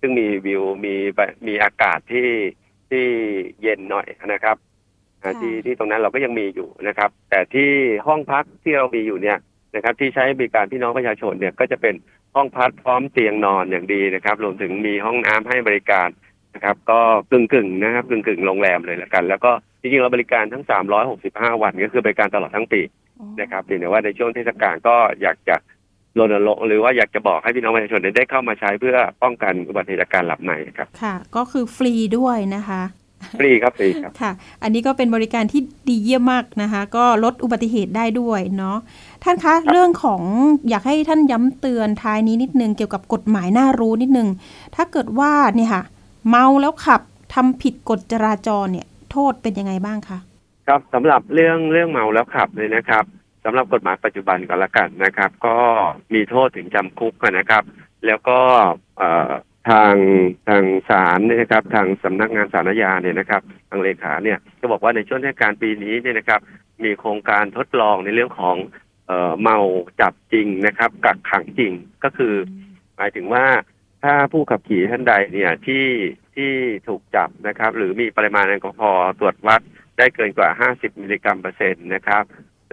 [0.00, 0.94] ซึ่งมีวิวมี
[1.46, 2.28] มีอากาศที่
[2.90, 3.06] ที่
[3.62, 4.56] เย็นหน่อยนะครับ
[5.40, 7.70] ที่ที่ตรงนั้นเราก็ยังมีอยู่นะครับ แต่ที่
[8.06, 9.38] ห้องพักที่เรามีอยู่เนี่ย
[9.74, 11.94] นะครับ ที่ใช้บริการพี่น้องประชาชนเนี่ยก็จะเป็น
[12.34, 16.08] ห้องพักพร้อมเตียงนอนอย่างดีนะครับ รวมถึงมีห้องน้ำให้บริการ
[16.54, 20.64] นะครับ ก็กึ่งกึ่งนะครับกึ่งกึ่งโรงแรมเลยละกัน แล้วก็จริงๆเราบริการทั้ง
[21.12, 22.80] 365 วันก็คือบริการตลอดทั้งปี
[23.40, 25.56] นะครับเพียงแต่ว่าในช่วงเทศกาลก็อยากจะ
[26.18, 32.82] รณรงค์หรือว่าอยากจะบอกให้พี่น้องประชาชนได้เข้ามาใช้เพื่อป้องกันอุบัติเหตุการหลับในครับ ค่ะ ก็คือฟรีด้วยนะคะ
[33.38, 38.78] ฟรีครับฟรีครับค่ะ อันนี้ก็เป็นบริการที่ดีเยี่ยมมากนะคะ ก็ลดอุบัติเหตุได้ด้วยเนาะ
[39.24, 40.22] ท่านคะเรื่องของ
[40.68, 44.28] อยากให้ท่านย้ำเตือนท้ายนี้นิดนึงเกี่ยวกับกฎหมายน่ารู้นิดนึง
[44.74, 45.82] ถ้าเกิดว่าเนี่ยค่ะ
[46.28, 47.00] เมาแล้วขับ
[47.34, 50.18] ทำผิดกฎจราจรเนี่ย โทษเป็นยังไงบ้างคะ
[50.68, 53.04] ครับสำหรับเรื่องเรื่องเมาแล้วขับเลยนะครับ
[53.44, 55.56] สำหรับกฎหมายปัจจุบันก็แล้วกันนะครับ ก็
[56.14, 57.62] มีโทษถึงจำคุกนะครับ
[58.06, 58.38] แล้วก็
[59.70, 59.94] ทาง
[60.48, 66.40] ทางศาลเนี่ยนะครับ ทางสำนักงานสารยาเนี่ยนะครับ ทางเลขาเนี่ยก็บอกว่าในช่วงเทศกาลปีนี้เนี่ยนะครับ
[66.84, 68.56] มีโครงการทดลองในเรื่องของ
[69.06, 69.58] เอ่อเมา
[70.00, 71.72] จับจริงนะครับ กักขังจริง
[72.04, 72.34] ก็คือ
[72.96, 73.44] หมายถึงว่า
[74.02, 75.86] ถ้าผู้ขับขี่ท่านใดเนี่ยที่
[76.36, 76.50] ที่
[76.88, 79.60] ถูกจับนะครับ หรือมีปริมาณแอลกอฮอล์ตรวจวัด
[79.98, 82.24] ได้เกินกว่า 50 มิลลิกรัมเปอร์เซ็นต์นะครับ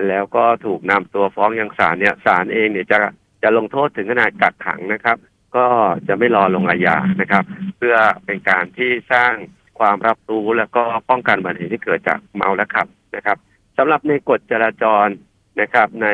[0.08, 2.98] แล้วก็ถูกนำตัวฟ้องยังศาลเนี่ยศาลเองเนี่ยจะ
[3.44, 5.18] จะลงโทษถึงขนาดกักขังนะครับ
[5.56, 5.66] ก็
[6.08, 7.44] จะไม่รอลงอาญานะครับ
[7.78, 9.34] เพื่อเป็นการที่สร้าง
[9.80, 13.38] ความรับรู้แล้วก็ป้องกันอุบัติเหตุที่เกิดจากเมาและขับนะครับ
[13.78, 15.08] สำหรับในกฎจราจร
[15.62, 16.08] นะครับใน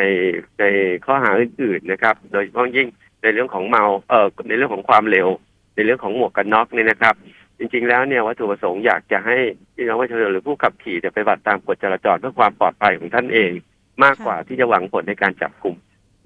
[0.60, 0.64] ใน
[1.06, 2.88] ข้อหาอื่นๆนะครับ โดยเฉพาะยิ่ง
[3.22, 5.28] ในเรื่องของเมาเอ่อในเรื่องของความเร็ว
[5.76, 7.16] ในเรื่องของหมวกกันน็อกนี่นะครับ
[7.62, 9.38] จริง ๆ แล้วเนี่ยวัตถุประสงค์อยากจะให้
[9.76, 13.52] พี่น้องประชาชนหรือผู้ขับขี่จะไปบัติตามกฎจราจรเพื่อความปลอดภัยของท่านเอง
[14.04, 15.76] มากกว่าที่จะหวังผลในการจับกลุ่ม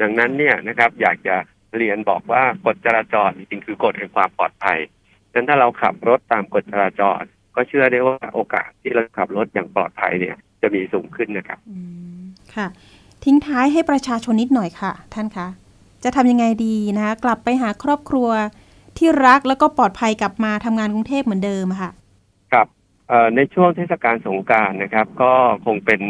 [0.02, 1.36] ดังนั้นเนี่ยนะครับ อยากจะ
[1.78, 4.80] เรียนบอกว่ากฎจราจรจริงๆคือกฎแห่งความปลอดภัย
[5.32, 7.21] ดังนั้นถ้าเราขับรถตามกฎจราจร
[7.56, 11.60] ก็เชื่อได้ว่าโอกาสที่เราขับรถอย่างปลอดภัยเนี่ย จะมีสูงขึ้นนะครับ
[12.56, 12.67] ค่ะ
[13.24, 15.48] ทิ้งท้ายให้ประชาชนนิดหน่อยค่ะ ท่านคะ
[16.04, 18.30] จะทำยังไงดีนะคะกลับไปหาครอบครัว
[18.97, 21.91] ที่รักแล้วก็ปลอดภัยกลับมาทำงานกรุงเทพเหมือนเดิมค่ะ
[22.53, 22.67] ครับ
[23.36, 25.34] ในช่วงเทศกาลสงการนะครับ ก็
[25.65, 26.01] คงเป็น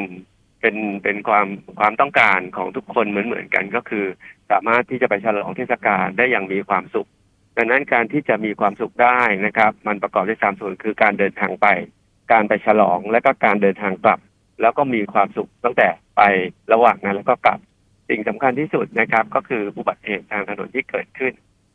[0.61, 1.47] เป็นเป็นความ
[1.79, 4.05] ความต้องการของทุกคนเหมือนเหมือนกันก็คือ
[4.51, 7.09] สามารถที่จะไปฉลองเทศกาลได้อย่างมีความสุข
[7.57, 11.67] ดังนั้นการที่จะมีความสุขได้นะครับ มันประกอบด้วยสามส่วนคือการเดินทางไป
[12.31, 14.19] การไปฉลองและก็การเดินทางกลับ
[14.61, 16.21] แล้วก็มีความสุขตั้งแต่ไป
[16.73, 17.59] ระหว่างนั้นแล้วก็กลับ
[18.09, 21.33] สิ่งสำคัญที่สุดนะครับ ก็คืออุบัติเหตุทางถนนที่เกิดขึ้น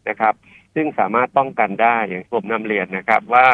[0.09, 0.35] นะครับ
[0.75, 3.47] ซึ่งสามารถป้องกันได้อย่างผมนำเรียนนะครับ ว่า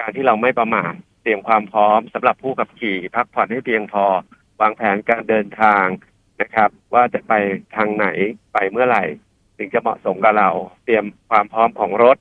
[0.00, 4.04] การที่เราไม่ประมาทเตรียมความพร้อมสำหรับผู้ขับขี่ พักผ่อนให้เพียงพอ
[4.60, 5.86] วางแผนการเดินทาง
[6.40, 7.32] นะครับ ว่าจะไป
[7.76, 8.06] ทางไหน
[8.52, 9.04] ไปเมื่อไหร่
[9.56, 10.50] ถึงจะเหมาะสมกับเรา
[10.84, 12.16] เตรียมความพร้อมของรถ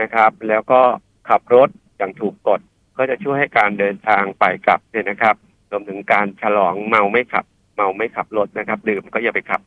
[0.00, 0.82] นะครับ แล้วก็
[1.28, 2.60] ขับรถอย่างถูกกฎ
[2.96, 5.36] ก็จะช่วยให้การเดินทางไปกลับเนี่ยนะครับ
[5.70, 7.44] รวมถึงการฉลองเมาไม่ขับ
[7.76, 9.60] เมาไม่ขับรถนะครับ ดื่มก็อย่าไปขับ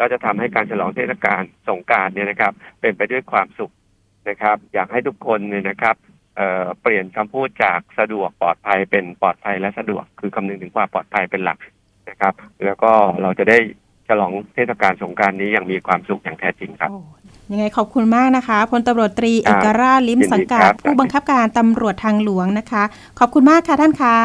[0.00, 3.72] ก็จะทำให้การฉลองเทศกาลสงกรารเนี่ยนะครับ เป็นไปด้วยความสุข
[4.28, 5.96] นะครับ อยากให้ทุกคนเนี่ยนะครับ
[6.36, 11.58] เเปลี่ยนคำพูดจากสะดวกปลอดภัยเป็นปลอดภัยและสะดวก คือคำนึงถึงความปลอดภัยเป็นหลัก
[12.10, 12.34] นะครับ
[12.64, 12.90] แล้วก็
[13.22, 13.58] เราจะได้
[14.08, 16.90] ฉลองเทศกาลสงการนี้อย่างมีความสุขอย่างแท้จริงครับ
[17.50, 22.82] ยังไงขอบคุณมากนะคะพลตำรวจตรีเอกราชลิ้มสังกัดผู้บังคับการตำรวจทางหลวงนะคะ
[23.18, 24.18] ขอบคุณมากค่ะท่านคะ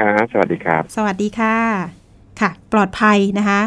[0.00, 1.56] ครับสวัสดีครับ สวัสดีค่ะ
[2.40, 3.60] ค่ะ ปลอดภัยนะคะ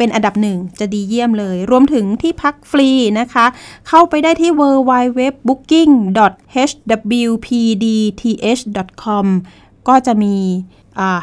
[0.00, 2.88] เป็นอันดับหนึ่งจะดีเยี่ยมเลย รวมถึงที่พักฟรี
[3.20, 3.46] นะคะ
[3.88, 6.20] เข้าไปได้ที่ w w w b o o k i n g
[6.70, 6.74] h
[7.28, 7.48] w p
[7.84, 7.86] d
[8.20, 8.22] t
[8.58, 8.62] h
[9.04, 9.26] com
[9.88, 10.36] ก็จะมี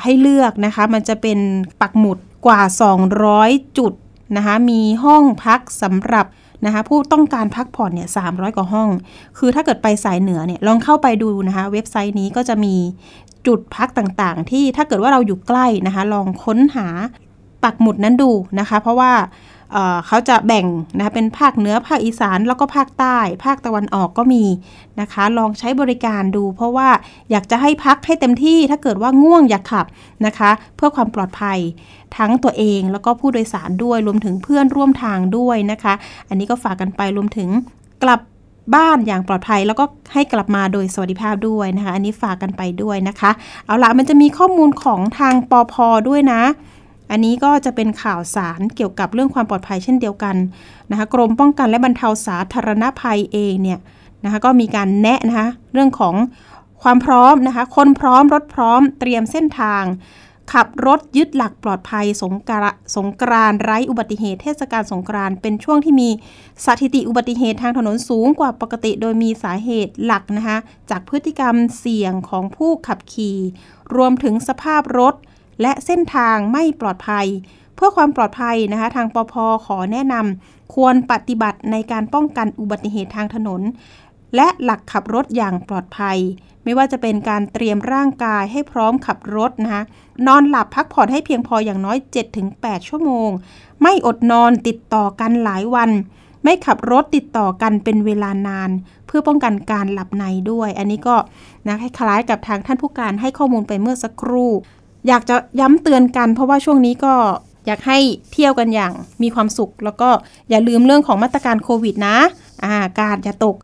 [0.03, 1.39] ให้เลือกนะคะ มันจะเป็น
[1.81, 2.61] ปักหมุดกว่า
[3.19, 3.93] 200 จุด
[4.37, 6.25] นะคะ มีห้องพักสำหรับ
[6.65, 8.89] นะคะผู้ต้องการพักผ่อนเนี่ย300กว่าห้อง
[9.37, 12.75] คือถ้าเกิดไปสายเหนือเนี่ยลองเข้าไปดูนะคะ เว็บไซต์นี้ก็จะมี
[13.47, 16.87] จุดพักต่างๆ ที่ถ้าเกิดว่าเราอยู่ใกล้นะคะ ลองค้นหา
[17.63, 19.13] ปักหมุดนั้นดูนะคะ เพราะว่า
[20.07, 20.65] เขาจะแบ่ง
[20.97, 24.43] นะคะเป็นภาคเหนือภาคอีสานแล้วก็ภาคใต้ ภาคตะวันออกก็มี
[25.01, 26.89] นะคะ ลองใช้บริการดู เพราะว่า
[27.31, 29.85] อยากจะให้พักให้เต็มที่ถ้าเกิดว่าง่วงอยากขับ
[30.25, 31.59] นะคะ เพื่อความปลอดภัย
[32.17, 35.93] ทั้งตัวเองแล้วก็ผู้โดยสารด้วยรวมถึงเพื่อนร่วมทางด้วยนะคะ
[36.29, 37.49] อันนี้ก็ฝากกันไปรวมถึง
[38.03, 38.19] กลับ
[38.75, 43.31] บ้านอย่างปลอดภัยแล้วก็ให้กลับมาโดยสวัสดิภาพด้วยนะคะ อันนี้ฝากกันไปด้วยนะคะ
[43.65, 46.41] เอาละมันจะมีข้อมูลของทางปอพอด้วยนะ
[47.11, 50.35] อันนี้ก็จะเป็นข่าวสารเกี่ยวกับเรื่องความปลอดภัยเช่นเดียวกัน
[50.91, 53.79] นะคะกรมป้องกันและบรรเทาสาธารณภัยเองเนี่ย
[54.23, 56.15] นะคะก็มีการแนะนะคะเรื่องของ
[56.83, 59.83] ความพร้อมนะคะคนพร้อมรถพร้อมเตรียมเส้นทาง
[60.53, 62.65] ขับรถยึดหลักปลอดภัยสงกร
[62.95, 66.09] สงกรานไร้อุบัติเหตุเทศกาลสงกรานเป็นช่วงที่มี
[66.65, 70.57] สถิติอุบัติเหตุทางถนนสูงกว่าปกติ โดยมีสาเหตุหลักนะคะ
[70.89, 73.37] จากพฤติกรรมเสี่ยงของผู้ขับขี่
[73.95, 75.15] รวมถึงสภาพรถ
[75.61, 77.27] และเส้นทางไม่ปลอดภัย
[77.75, 79.33] เพื่อความปลอดภัยนะคะทางปพ
[79.65, 83.61] ขอแนะนำควรปฏิบัติในการป้องกันอุบัติเหตุทางถนน
[84.35, 86.17] และหลักขับรถอย่างปลอดภัย
[86.63, 89.83] ไม่ว่าจะเป็นการเตรียมร่างกายให้พร้อมขับรถนะคะ
[90.27, 91.97] นอนหลับพักผ่อนให้เพียงพออย่างน้อย
[92.43, 93.29] 7-8 ชั่วโมง
[93.81, 95.91] ไม่อดนอนติดต่อกันหลายวัน
[96.43, 98.69] ไม่ขับรถติดต่อกันเป็นเวลานาน
[99.07, 101.15] เพื่อป้องกันการหลับในด้วย อันนี้ก็
[101.67, 104.51] นะคล้ายๆกับทางท่านผู้การให้ข้อมูลไปเมื่อสักครู่
[105.07, 107.13] อยากจะย้ำเตือนกัน เพราะว่าช่วงนี้ก็
[107.67, 107.99] อยากให้
[108.31, 108.93] เที่ยวกันอย่าง
[109.23, 110.09] มีความสุข แล้วก็
[110.49, 112.17] อย่าลืมเรื่องของมาตรการโควิดนะ
[112.63, 113.55] อ่าการอย่าตก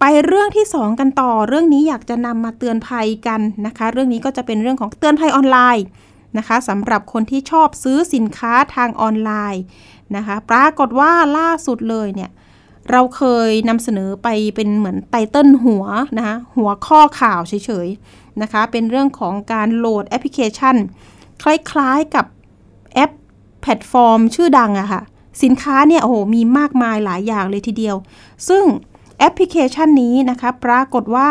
[0.00, 5.84] ไปเรื่องที่ 2 กันต่อ เรื่องนี้อยากจะนำมาเตือนภัยกันนะคะ เรื่องนี้ก็จะเป็นเรื่องของเตือนภัยออนไลน์
[6.38, 9.62] นะคะสำหรับคนที่ชอบซื้อสินค้าทางออนไลน์
[10.16, 12.30] นะคะ ปรากฏว่าล่าสุดเลยเนี่ย
[12.90, 15.84] เราเคยนำเสนอไปเป็นเหมือน title หัว
[16.18, 17.88] นะคะหัวข้อข่าวเฉย
[18.42, 20.76] นะคะ เป็นเรื่องของการโหลดแอปพลิเคชัน
[21.42, 22.26] คล้ายๆกับ
[22.94, 23.10] แอป
[23.60, 25.02] แพลตฟอร์ม ชื่อดังอะค่ะ
[25.42, 27.96] สินค้าเนี่ยโอ้โหมีมากมายหลายอย่างเลยทีเดียว
[28.48, 28.64] ซึ่ง
[29.18, 31.30] แอปพลิเคชันนี้นะคะ ปรากฏว่า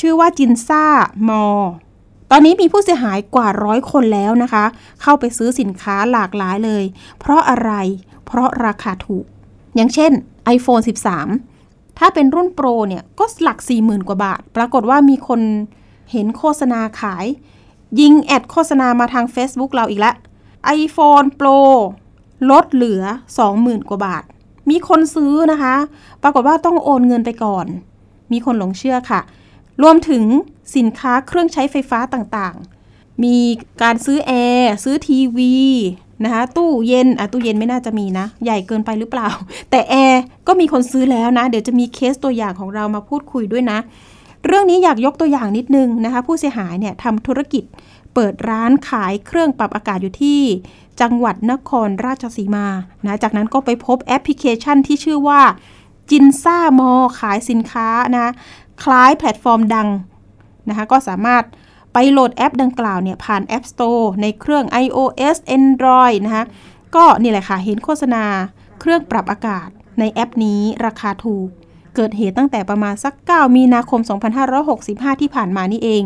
[0.00, 0.84] ชื่อว่าจินซ่า
[1.28, 1.46] มอ
[2.30, 4.64] ตอนนี้มีผู้เสียหายกว่าร้อยคนแล้วนะคะ
[5.02, 6.84] เข้าไปซื้อสินค้าหลากหลายเลย
[7.18, 7.72] เพราะอะไร
[8.26, 9.24] เพราะราคาถูก
[9.74, 10.12] อย่างเช่น
[10.56, 10.82] iPhone
[11.38, 15.40] 13 ถ้าเป็นรุ่นโปรเนี่ย ก็หลัก 40,000 กว่าบาท ปรากฏว่ามีคน
[16.12, 17.26] เห็นโฆษณาขาย
[18.00, 20.14] ยิงแอดโฆษณามาทาง Facebook เราอีกแล้ว
[20.80, 21.58] iPhone Pro
[22.50, 23.02] ลดเหลือ
[23.46, 24.24] 20,000 กว่าบาท
[24.70, 25.74] มีคนซื้อนะคะ
[26.22, 27.66] ปรากฏว่าต้องโอนเงินไปก่อน
[28.32, 29.20] มีคนหลงเชื่อค่ะ
[29.82, 30.24] รวมถึง
[30.76, 33.36] สินค้าเครื่องใช้ไฟฟ้าต่างๆ มี
[33.82, 35.54] การซื้อแอร์ซื้อทีวี
[36.24, 39.28] นะคะตู้เย็นอะตู้เย็นไม่น่าจะมีนะ ใหญ่เกินไปหรือเปล่า
[39.70, 43.78] แต่แอร์ก็มีคนซื้อแล้วนะ เดี๋ยวจะมีเคสตัวอย่างของเรามาพูดคุยด้วยนะ
[44.46, 47.64] เรื่องนี้อยากยกตัวอย่างนิดนึงนะคะผู้เสียหายเนี่ยทำธุรกิจ
[48.14, 50.40] เปิดร้านขายเครื่องปรับอากาศอยู่ที่
[51.00, 52.66] จังหวัดนครราชสีมา
[53.04, 55.40] นะจากนั้นก็ไปพบแอปพลิเคชันที่ชื่อว่า
[56.10, 58.32] จินซ่ามอขายสินค้านะ
[58.82, 59.88] คล้ายแพลตฟอร์มดัง
[60.68, 61.44] นะคะก็สามารถ
[61.92, 66.44] ไปโหลดแอปดังกล่าวเนี่ยผ่าน App Store ในเครื่อง iOS Android นะคะ
[66.94, 68.24] ก็นี่แหละค่ะ เห็นโฆษณา
[68.80, 71.48] เครื่องปรับอากาศในแอปนี้ราคาถูก
[71.94, 74.00] เกิดเหตุตั้งแต่ประมาณสัก 9 มีนาคม
[74.60, 76.02] 2565 ที่ผ่านมานี่เอง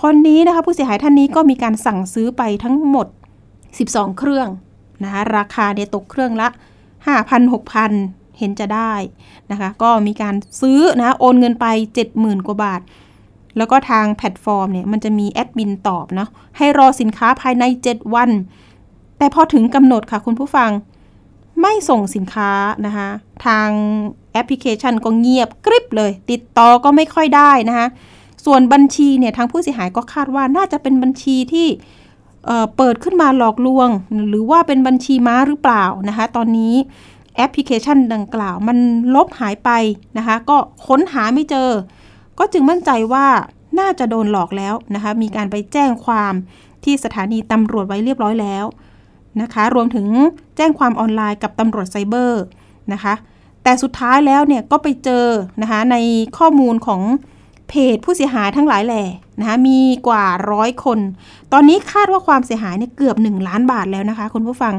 [0.00, 3.06] คนนี้นะคะผู้เสียหายท่านนี้ก็มีการสั่งซื้อไปทั้งหมด
[3.62, 4.48] 12 เครื่อง
[5.04, 6.48] นะคะราคาเนี่ยตกเครื่องละ
[7.00, 8.94] 5,000 6,000 เห็นจะได้
[9.50, 11.66] นะคะก็มีการซื้อนะโอนเงินไป
[12.06, 12.80] 70,000 กว่าบาท
[13.56, 18.30] แล้วก็ทางแพลตฟอร์มเนี่ยมันจะมีแอดมินตอบเนาะให้รอสินค้าภายใน 7 วัน
[19.18, 20.70] แต่พอถึงกำหนดค่ะคุณผู้ฟัง
[21.60, 22.52] ไม่ส่งสินค้า
[22.86, 23.08] นะคะ
[23.46, 23.68] ทาง
[24.32, 27.86] แอปพลิเคชันก็เงียบกริบเลย ติดต่อก็ไม่ค่อยได้นะคะ
[28.44, 31.68] ส่วนบัญชีเนี่ยทางผู้เสียหายก็คาดว่าน่าจะเป็นบัญชีที่
[32.46, 33.88] เเปิดขึ้นมาหลอกลวง
[34.28, 36.74] หรือว่าเป็นบัญชีม้าหรือเปล่านะคะตอนนี้
[37.36, 38.78] แอปพลิเคชันดังกล่าว มัน
[39.14, 39.70] ลบหายไป
[40.18, 41.70] นะคะก็ค้นหาไม่เจอ
[42.38, 43.26] ก็จึงมั่นใจว่า
[43.78, 46.34] น่าจะโดนหลอกแล้วนะคะมีการไปแจ้งความ
[46.84, 48.64] ที่สถานีตำรวจไว้เรียบร้อยแล้ว
[49.42, 50.06] นะคะ รวมถึง
[50.56, 52.42] แจ้งความออนไลน์กับตำรวจไซเบอร์
[52.92, 53.14] นะคะ
[53.62, 55.26] แต่สุดท้ายแล้วเนี่ยก็ไปเจอ
[55.62, 55.96] นะคะใน
[56.38, 57.02] ข้อมูลของ
[57.68, 59.04] เพจผู้เสียหายทั้งหลายแหล่
[59.38, 60.98] นะคะมีกว่าร้อยคน
[61.52, 64.74] ตอนนี้คาดว่าความเสียหายเนี่ยเกือบ 1 ล้านบาทแล้วนะคะคุณผู้ฟัง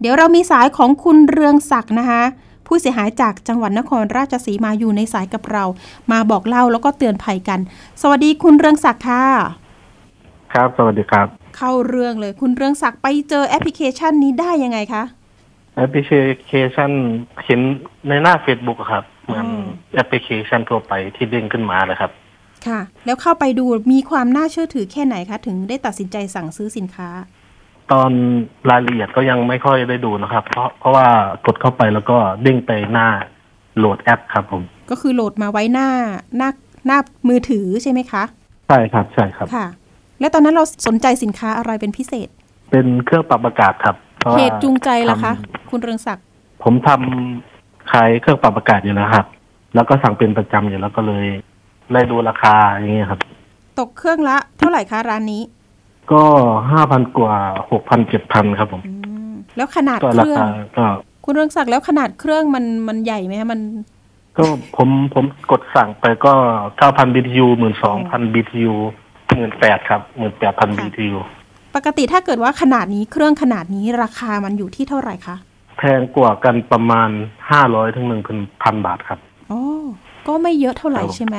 [0.00, 2.22] เดี๋ยวเรามีสายของคุณเรืองศักดิ์นะคะ
[2.66, 5.64] ผู้เสียหายจากจังหวัดนครราชสีมาอยู่ในสายกับเรา
[6.10, 7.60] มาบอกเล่าแล้วก็เตือนภัยกัน
[8.02, 9.24] สวัสดีคุณเรืองศักดิ์ค่ะ
[10.52, 15.02] ครับ สวัสดีครับ เข้าเรื่องเลย คุณเรืองศักดิ์ไปเจอแอปพลิเคชันนี้ได้ยังไงคะ
[15.76, 16.02] แอปพลิ
[16.48, 16.90] เคชัน
[17.44, 17.60] เห็น
[18.08, 22.10] ในหน้า Facebook อะครับ เหมือนอืมแอปพลิเคชันทั่วไปที่เด้งขึ้นมาเลยครับ
[22.66, 27.08] ค่ะ แล้วเข้าไปดูมีความน่าเชื่อถือแค่ไหนคะ ถึงได้ตัดสินใจสั่งซื้อสินค้า
[27.92, 28.10] ตอน
[28.70, 31.06] รายละเอียดก็ยังไม่ค่อยได้ดูนะครับ เพราะเพราะว่า
[31.46, 33.08] กดเข้าไปแล้วก็เด้งไปหน้า
[33.78, 35.88] โหลดแอปครับผม ก็คือโหลดมาไว้หน้า
[36.36, 36.50] หน้า
[36.86, 38.22] หน้ามือถือใช่ไหมคะ
[38.68, 39.66] ใช่ครับใช่ครับค่ะ
[40.20, 42.28] แล้วตอนนั้นเราสนใจสินค้าอะไรเป็นพิเศษ
[42.70, 49.26] เป็นเครื่องปรับอากาศครับพราะว่าเหตุจูงใจล่ะคะทคุณเรืองศักดิ์ำผมทำขายเครื่องปรับอากาศอยู่แล้วครับ
[49.74, 51.24] แล้วก็สั่งเป็นประจำอยู่แล้วก็เลย
[51.92, 53.20] ได้ดูราคาอย่างเงี้ยครับ
[53.78, 55.42] ตกเครื่องละ เท่าไหร่คะร้านนี้
[56.12, 56.22] ก็
[56.70, 57.36] ห้าพันกว่า
[57.70, 58.92] หกพันเจ็ดพันครับผมอื
[59.30, 60.86] มแล้วขนาดก็เครารื่องคาก็
[61.24, 63.60] คุณเรืองศักดิ์แล้วขนาดเครื่องมันมันใหญ่ไหมคะมัน
[64.38, 64.44] ก็
[64.76, 66.32] ผมผมกดสั่งไปก็
[69.38, 71.20] 9,000 BTU 12,000 BTU 18,000ครับ18,000 BTU
[71.76, 75.36] ปกติถ้าเกิดว่าขนาดนี้เครื่องขนาดนี้ราคามันอยู่ที่เท่าไหร่คะ
[75.78, 77.10] แพงกว่ากันประมาณ
[77.52, 78.06] 500ถึง
[78.44, 79.18] 1,000บาทครับ
[79.50, 79.60] อ๋อ
[80.28, 81.36] ก็ไม่เยอะเท่าไหร่ครับใช่ไหม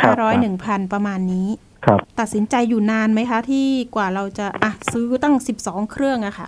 [0.00, 1.48] ครัห้าบร้อยครับหนึ่งพันประมาณนี้
[1.86, 6.46] ครับ ตัดสินใจอยู่นานไหมคะ ที่กว่าเราจะอะซื้อตั้งสิบสองเครื่องอะค่ะ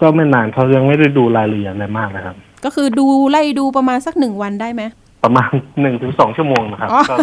[0.00, 4.82] ก็ไม่นานเขายังไม่ได้ดูรายละเอียดอะไรมากนะครับ ก็คือดูไล่ดูประมาณสักหนึ่งวันได้ไหม
[5.22, 5.52] ประมาณ
[5.94, 7.16] 1-2ชั่วโมงนะครับอ๋อก็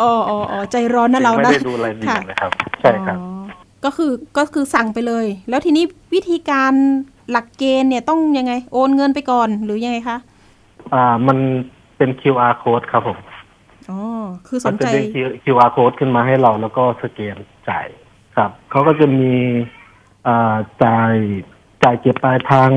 [0.00, 3.26] อ๋ออ๋ออ๋อใจร้อนนะเราไม่นะได้ดูรายละเอียดเลยครับ ใช่ครับอ๋อ
[3.84, 5.84] ก็คือก็คือสั่งไปเลย แล้วทีนี้
[6.14, 6.72] วิธีการ
[7.30, 10.16] หลักเกณฑ์เนี่ยต้องยังไง โอนเงินไปก่อนหรือยังไงคะ
[10.94, 11.38] อ่ามัน
[11.96, 13.18] เป็น QR code ครับผม
[13.90, 14.00] อ๋อ
[14.46, 15.04] คือสมันนจะใจเป็น
[15.44, 17.36] QR code ขึ้นมาให้เราแล้วก็สแกน
[17.68, 17.86] จ่าย
[18.36, 19.32] ครับเขาก็จะมี
[20.26, 21.14] อ่าจ่าย
[21.82, 22.70] จ่ายเก็บปลายทาง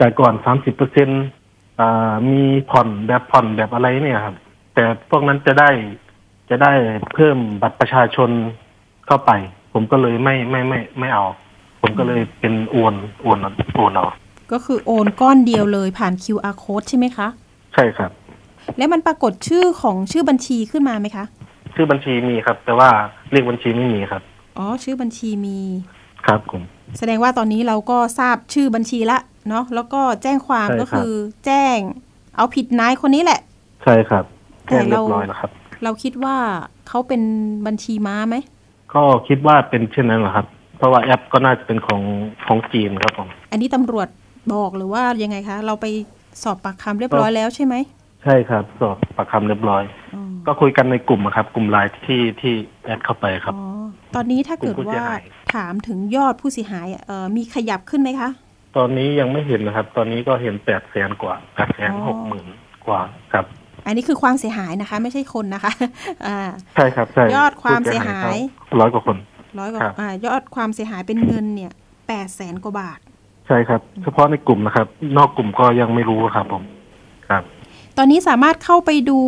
[0.00, 1.08] จ่ายก่อนสามสิบเปอร์เซ็น
[1.80, 4.36] อ่ามีผ่อนแบบผ่อนแบบอะไรเนี่ยครับ
[4.74, 5.70] แต่พวกนั้นจะได้
[6.50, 6.72] จะได้
[7.14, 8.30] เพิ่มบัตรประชาชน
[9.06, 9.30] เข้าไป
[9.72, 11.24] ผมก็เลยไม่ไม่ไม่ไม่เอา
[11.82, 13.38] ผมก็เลยเป็นโอนโอน
[13.74, 14.06] โอนเอา
[14.52, 17.28] ก็คือโอนก้อนเดียวเลยผ่าน QR code ใช่ไหมคะ
[17.74, 18.10] ใช่ครับ
[18.76, 21.24] แล้วมันปรากฏชื่อของชื่อบัญชีขึ้นมาไหมคะ
[21.74, 22.88] ชื่อบัญชีมีครับ แต่ว่า
[23.32, 24.22] เลขบัญชีไม่มีครับ
[24.58, 25.58] อ๋อ ชื่อบัญชีมี
[26.26, 26.62] ครับผม
[26.98, 31.10] แสดงว่าตอนนี้เราก็ทราบชื่อบัญชีละเนาะแล้วก็แจ้งความใช่ครับก็คือ
[31.46, 31.78] แจ้ง
[32.36, 33.40] เอาผิดนายคนนี้แหละ
[33.84, 34.24] ใช่ครับ
[34.66, 35.50] แต่แค่เรียเราบร้อยแล้วครับ
[35.84, 36.36] เราคิดว่า
[36.88, 37.22] เขาเป็น
[37.66, 38.36] บัญชีม้าไหม
[38.94, 40.46] ก็คิดว่าเป็นเช่นนั้นเหรอครับ
[40.78, 42.02] เพราะว่าแอปก็น่าจะเป็นของ
[42.46, 44.08] ของจีนครับผมอันนี้ตำรวจ
[44.54, 45.86] บอกหรือว่ายังไงคะ เราไป
[46.42, 47.74] สอบปากคำเรียบร้อยแล้วใช่ไหม
[48.22, 50.05] ใช่ครับ สอบปากคำเรียบร้อยอ๋อ
[50.46, 52.54] ก็คุยกันในกลุ่มอะครับ กลุ่มไลน์ที่ที่
[52.84, 53.66] แอดเข้าไปครับอ๋อ
[54.14, 55.22] ตอนนี้ถ้าเกิดกลุ่มผู้เสีว่ายหาย
[55.54, 58.28] ถามถึงยอดผู้เสียหายเอ่อมีขยับขึ้นไหมคะ
[58.76, 62.46] ตอนนี้ยังไม่เห็นนะครับ ตอนนี้ก็เห็นแปดแสนกว่าแปดแสนหกหมื่น
[62.86, 63.00] กว่า
[63.32, 63.44] ครับ
[63.86, 65.72] อันนี้คือความเสียหายนะคะ ไม่ใช่คนนะคะ
[66.26, 66.38] อ่า
[66.74, 68.36] ใช่ครับใช่ยอดความเสียหาย
[68.80, 69.16] ร้อยกว่าคน
[69.58, 71.72] ร้อยกว่าครับอ่ายอดความเสียหายเป็นเงินเนี่ย
[72.08, 72.98] แปดแสนกว่าบาท
[73.46, 76.62] ใช่ครับ เฉพาะในกลุ่มนะครับ นอกกลุ่มก็ยังไม่รู้ครับผม
[77.28, 77.42] ครับ
[77.98, 79.18] ตอนนี้สามารถเข้าไปดู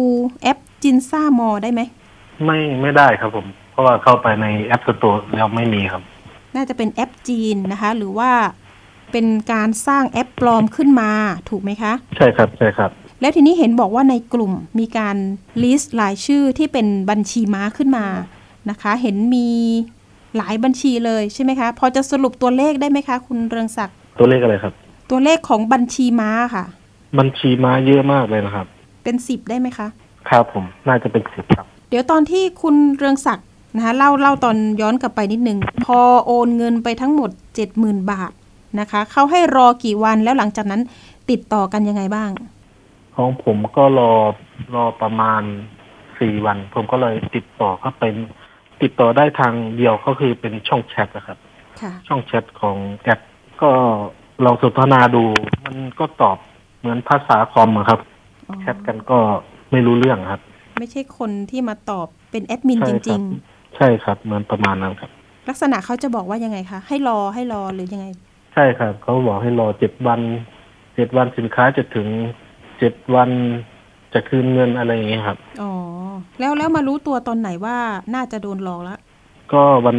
[0.43, 1.81] แอป จินซ่ามอได้ไหม
[2.45, 6.03] ไม่ไม่ได้ครับผม เพราะว่าเข้าไปใน App Store แล้วไม่มีครับ
[6.55, 8.31] น่าจะเป็นแอปจีนนะคะ หรือว่า
[9.13, 11.11] เป็นการสร้างแอปปลอมขึ้นมา
[11.51, 15.17] ถูกไหมคะ ใช่ครับใช่ครับ แล้วทีนี้เห็นบอกว่าในกลุ่มมีการ
[15.63, 18.07] list รายชื่อที่เป็นบัญชีม้าขึ้นมา
[18.71, 19.49] นะคะ เห็นมี
[20.37, 24.73] หลายบัญชีเลยใช่ไหมคะ พอจะสรุปตัวเลขได้ไหมคะ คุณเรืองศักดิ์ตัวเลขอะไรครับ
[25.11, 26.65] ตัวเลขของบัญชีม้าค่ะ
[27.19, 28.67] บัญชีม้าเยอะมากเลยนะครับ
[29.05, 29.89] เป็นสิบได้ไหมคะ
[30.29, 37.31] ครับผมน่าจะเป็นสิบครับ เดี๋ยวตอนที่คุณเรืองศักดิ์นะคะเล่าเล่าตอนย้อนกลับไปนิดนึงพอโอนเงินไปทั้งหมด
[37.71, 38.33] 70,000บาท
[38.81, 40.83] นะคะเขาให้รอกี่วันแล้วหลังจากนั้น
[41.31, 42.31] ติดต่อกันยังไงบ้าง
[43.17, 44.13] ของผมก็รอ
[44.75, 45.43] รอประมาณ
[46.19, 48.03] สี่วัน ผมก็เลยติดต่อเข้าไป
[48.83, 51.39] ติดต่อได้ทางเดียวก็คือเป็นช่องแชทนะครับ
[51.81, 53.21] ค่ะช่องแชทของแอป
[53.63, 53.71] ก็
[54.45, 55.25] ลองสนทนาดู
[55.65, 56.39] มันก็ตอบ
[56.79, 58.01] เหมือนภาษาคอมอะครับ
[58.49, 59.19] อ๋อแชทกันก็
[59.73, 60.41] ไม่รู้เรื่องครับ
[60.79, 63.23] ไม่ใช่คนที่มาตอบเป็นแอดมินใช่จคริรังบ
[63.77, 68.07] ใช่ครับเหมือนประมาณนั้นครับๆลักษณะเขาจะบอกว่ายังไงคะให้รอให้รอหรือยังไง
[68.55, 70.21] ใช่ครับเขาบอกให้รอเจ็ดวัน
[70.95, 72.09] เจ็ดวันสินค้าจะถึง
[72.79, 73.31] เจ็ดวัน
[74.15, 75.73] จะคืนเงินอะไรอย่างเงี้ยครับอ๋อ
[76.41, 77.77] แล้วแล้วมารู้ตัวตอนไหนว่า
[78.15, 78.99] น่าจะโดนหลอกแล้ว
[79.53, 79.99] ก็วัน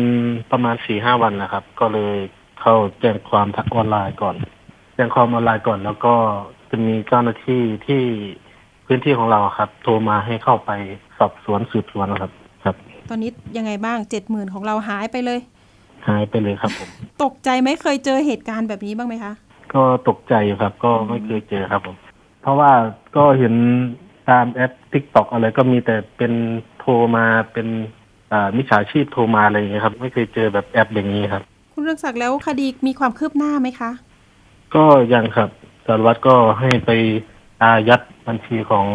[0.51, 2.15] ประมาณสี่ห้าวันนะครับ ก็เลย
[2.61, 4.35] เข้าแจ้งความทางออนไลน์ก่อน
[4.95, 6.15] แจ้งความออนไลน์ก่อน แล้วก็
[6.69, 8.03] จะมีเจ้าหน้าที่ที่
[8.91, 10.71] พื้นที่ของเราครับ โทรมาให้เข้าไป
[11.19, 12.31] สอบสวนสืบสวนนะครับ
[12.63, 12.75] ครับ
[13.09, 15.39] ตอนนี้ยังไงบ้างเจ็ดหมื่นของเราหายไปเลย
[16.07, 16.89] หายไปเลยครับผม
[17.23, 19.33] ตกใจไหมเคยเจอเหตุการณ์แบบนี้บ้างไหมคะ
[19.73, 21.95] ก็ตกใจอยู่ครับ ก็ไม่เคยเจอครับผม
[22.41, 22.71] เพราะว่า
[23.15, 23.53] ก็เห็น
[24.29, 26.33] ตามแอป TikTok อะไรก็มีแต่เป็น
[26.79, 27.67] โทรมาเป็น
[28.31, 33.91] อ่ามิจฉาชีพโทรมาอะไรอย่างเงี้ยครับ ไม่เคยเจอแบบแอปอย่างนี้ครับ คุณเรืองศักดิ์แล้วคดีมีความคืบหน้าไหมคะ
[34.75, 35.49] ก็ยังครับ
[35.85, 36.91] สารวัตรก็ให้ไป
[37.63, 38.85] อายัด บัญชีของ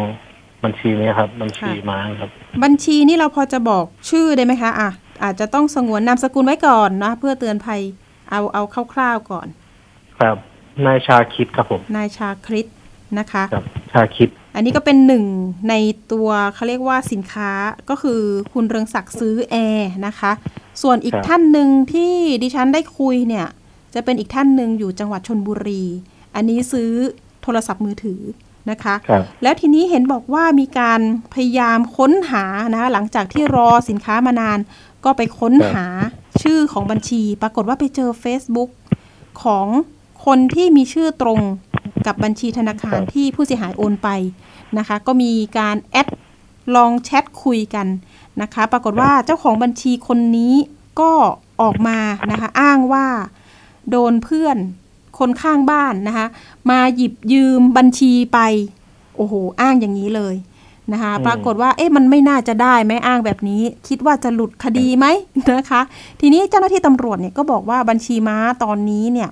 [0.63, 2.29] บัญชีนี้ครับ บัญชีค่ะม้าครับ
[2.63, 4.91] บัญชีนี่เราพอจะบอกชื่อได้ไหมคะอะ
[5.23, 7.81] อาจจะต้องสงวนนามสกุลไว้ก่อนนะ เพื่อเตือนภัย
[8.29, 9.47] เอาเอาคร่าวๆก่อน
[10.19, 10.37] ครับ
[10.85, 12.67] นายชาคิดครับผมนายชาคริต
[13.19, 15.25] นะคะครับชาคิด อันนี้ก็เป็นหนึ่ง
[15.69, 15.73] ใน
[16.11, 17.51] ตัวเขาเรียกว่าสินค้า
[17.89, 18.21] ก็คือ
[18.53, 20.31] คุณเรืองศักดิ์ซื้อแอร์นะคะ
[20.81, 23.47] ส่วนอีกท่านหนึ่งที่ดิฉันได้คุยเนี่ย
[23.93, 25.83] จะเป็นอีกท่านหนึ่งอยู่จังหวัดชนบุรี
[26.35, 26.91] อันนี้ซื้อ
[27.43, 28.21] โทรศัพท์มือถือ
[28.71, 31.01] นะคะครับแล้วทีนี้เห็นบอกว่ามีการ
[31.33, 34.59] พยายามค้นหานะคะหลังจากที่รอสินค้ามานาน
[35.05, 35.85] ก็ไปค้นหา
[36.41, 38.69] ชื่อของบัญชี ปรากฏว่าไปเจอ Facebook
[39.43, 39.67] ของ
[40.25, 41.39] คนที่มีชื่อตรง
[42.05, 44.09] กับบัญชีธนาคารที่ผู้เสียหายโอนไป
[44.77, 46.07] นะคะ ก็มีการแอด
[46.75, 47.87] ลองแชทคุยกัน
[48.41, 50.53] นะคะ ปรากฏว่าเจ้าของบัญชีคนนี้
[50.99, 51.11] ก็
[51.61, 51.99] ออกมา
[52.31, 53.07] นะคะ อ้างว่า
[53.89, 54.57] โดนเพื่อน
[55.19, 56.27] คนข้างบ้านนะคะ
[56.69, 58.39] มาหยิบยืมบัญชีไป
[59.17, 60.35] โอ้โห อ้างอย่างนี้เลย
[60.93, 65.05] นะคะอืมปรากฏว่าเอ๊ะมันไม่น่าจะได้ไหมอ้างแบบนี้ คิดว่าจะหลุดคดีไหม
[65.57, 65.81] นะคะ
[66.19, 69.29] ทีนี้เจ้าหน้าที่ตำรวจเนี่ยก็บอกว่าบัญชีม้าตอนนี้เนี่ย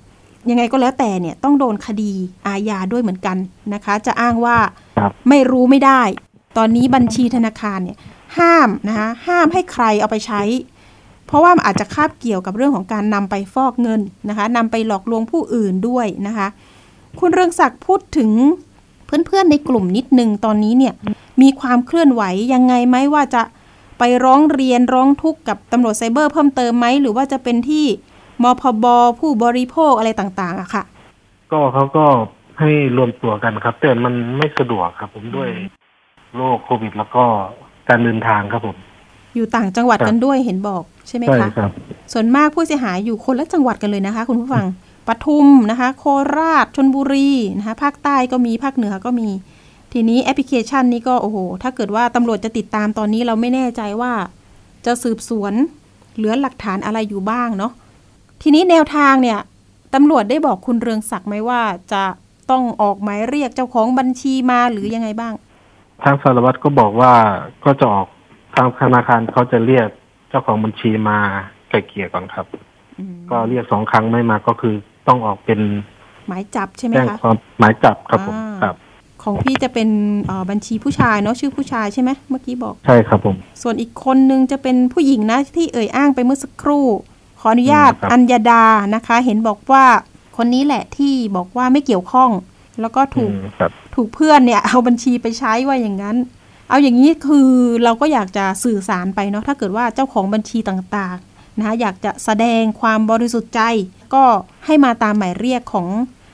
[0.49, 2.11] ยังไงก็แล้วแต่เนี่ยต้องโดนคดี
[2.47, 3.37] อาญาด้วยเหมือนกัน
[3.73, 4.57] นะคะ จะอ้างว่า
[4.97, 6.01] ครับไม่รู้ไม่ได้
[6.57, 7.97] ตอนนี้บัญชีธนาคารเนี่ย
[8.37, 10.41] ห้ามนะคะห้ามให้ใครเอาไปใช้
[10.72, 10.72] เพ
[11.33, 16.47] ราะว่ามันอาจจะคาบเกี่ยวกับเรื่องของการนำไปฟอกเงินนะคะนำไปหลอกลวงผู้อื่นด้วยนะคะ
[17.19, 18.29] คุณเรืองศักดิ์พูดถึง
[19.05, 20.93] เพื่อนๆในกลุ่มนิดนึงตอนนี้เนี่ย
[21.41, 23.41] มีความเคลื่อนไหวยังไงไหมว่าจะ
[23.99, 27.85] ไปร้องเรียนร้องทุกข์กับตำรวจไซเบอร์เพิ่มเติมไหมหรือว่าจะเป็นที่
[28.43, 28.85] มพบ
[29.19, 30.83] ผู้บริโภคอะไรต่างๆอะค่ะ
[31.51, 32.05] ก็เขาก็
[32.59, 35.49] ให้รวมตัวกันครับ แต่มันไม่สะดวกครับ ผมด้วย
[36.35, 37.23] โรคโควิด แล้วก็
[37.89, 38.77] การเดินทางครับผม
[39.35, 41.71] อยู่ต่างจังหวัดครับกันด้วยเห็นบอกใช่ไหมใช่คะครับ
[42.13, 44.65] ส่วนมากผู้เสียหายอยู่คนละจังหวัดกันเลยนะคะ คุณผู้ฟัง
[45.07, 46.03] ปทุมนะคะ โค
[46.37, 49.29] ราชชนบุรีนะคะภาคใต้ก็มีภาคเหนือก็มี
[49.93, 54.13] ทีนี้แอปพลิเคชันนี้ก็โอ้โห ถ้าเกิดว่าตำรวจจะติดตามตอนนี้เราไม่แน่ใจว่า
[54.85, 55.53] จะสืบสวน
[56.15, 57.71] เหลือหลักฐานอะไรอยู่บ้างเนาะ
[58.41, 59.39] ทีนี้แนวทางเนี่ย
[59.93, 61.61] ตำรวจได้บอกคุณเรืองศักดิ์ไหมว่า
[61.93, 62.03] จะ
[62.51, 65.33] ต้องออกหมายเรียกเจ้าของบัญชีมาหรือยังไงบ้าง
[66.03, 67.13] ทางสารวัตรก็บอกว่า
[67.63, 68.07] ก็จะออก
[68.55, 69.87] ทางธนาคารเขาจะเรียก
[70.29, 71.17] เจ้าของบัญชีมา
[71.69, 72.45] ไกลเกลี่ยก่อนครับ
[72.99, 74.75] อืมก็เรียกสองครั้งไม่มาก็คือ
[75.07, 75.59] ต้องออกเป็น
[76.27, 78.75] หมายจับใช่ไหมแจ้งคะความหมายจับครับผมอ่าครับ
[79.23, 79.89] ของพี่จะเป็น
[80.25, 86.85] เอ่อบัญชีผู้ชายเนาะชื่อผู้ชายใช่ไหมเมื่อกี้บอกใช่ครับผม ส่วนอีกคนนึงจะเป็นผู้หญิงนะที่เอ่ยอ้างไปเมื่อสักครู่
[87.39, 88.63] ขออนุญาตอืมครับอัญญดา
[88.95, 89.83] นะคะ เห็นบอกว่า
[90.37, 92.29] คนนี้แหละที่บอกว่าไม่เกี่ยวข้อง
[92.81, 96.17] แล้วก็ถูกอืมครับถูกเพื่อนเนี่ยเอาบัญชีไปใช้ว่าอย่างนั้น
[96.69, 97.49] เอาอย่างนี้คือ
[97.83, 103.61] เราก็อยากจะสื่อสารไปเนาะถ้าเกิดว่าเจ้าของบัญชีต่างๆนะคะอยากจะแสดงความบริสุทธิ์ใจ
[104.13, 104.23] ก็
[104.65, 105.87] ให้มาตามหมายเรียกของ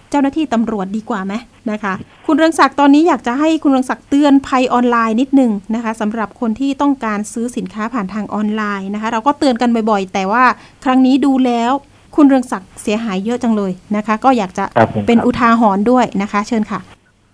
[0.10, 1.34] เจ้าหน้าที่ตำรวจดีกว่าไหม
[1.72, 1.94] นะคะ
[2.26, 10.44] คุณเรืองศักดิ์ตอนนี้อยากจะให้คุณเรืองศักดิ์เตือนภัยออนไลน์นิดนึงนะคะสำหรับคนที่ต้องการซื้อสินค้าผ่านทางออนไลน์นะคะ เราก็เตือนกันบ่อยๆ แต่ว่า
[10.84, 11.72] ครั้งนี้ดูแล้ว
[12.16, 16.80] คุณเรืองศักดิ์เสียหายเยอะจังเลยนะคะ ก็อยากจะครับผมเป็นครับอุทาหรณ์ด้วยนะคะ เชิญค่ะ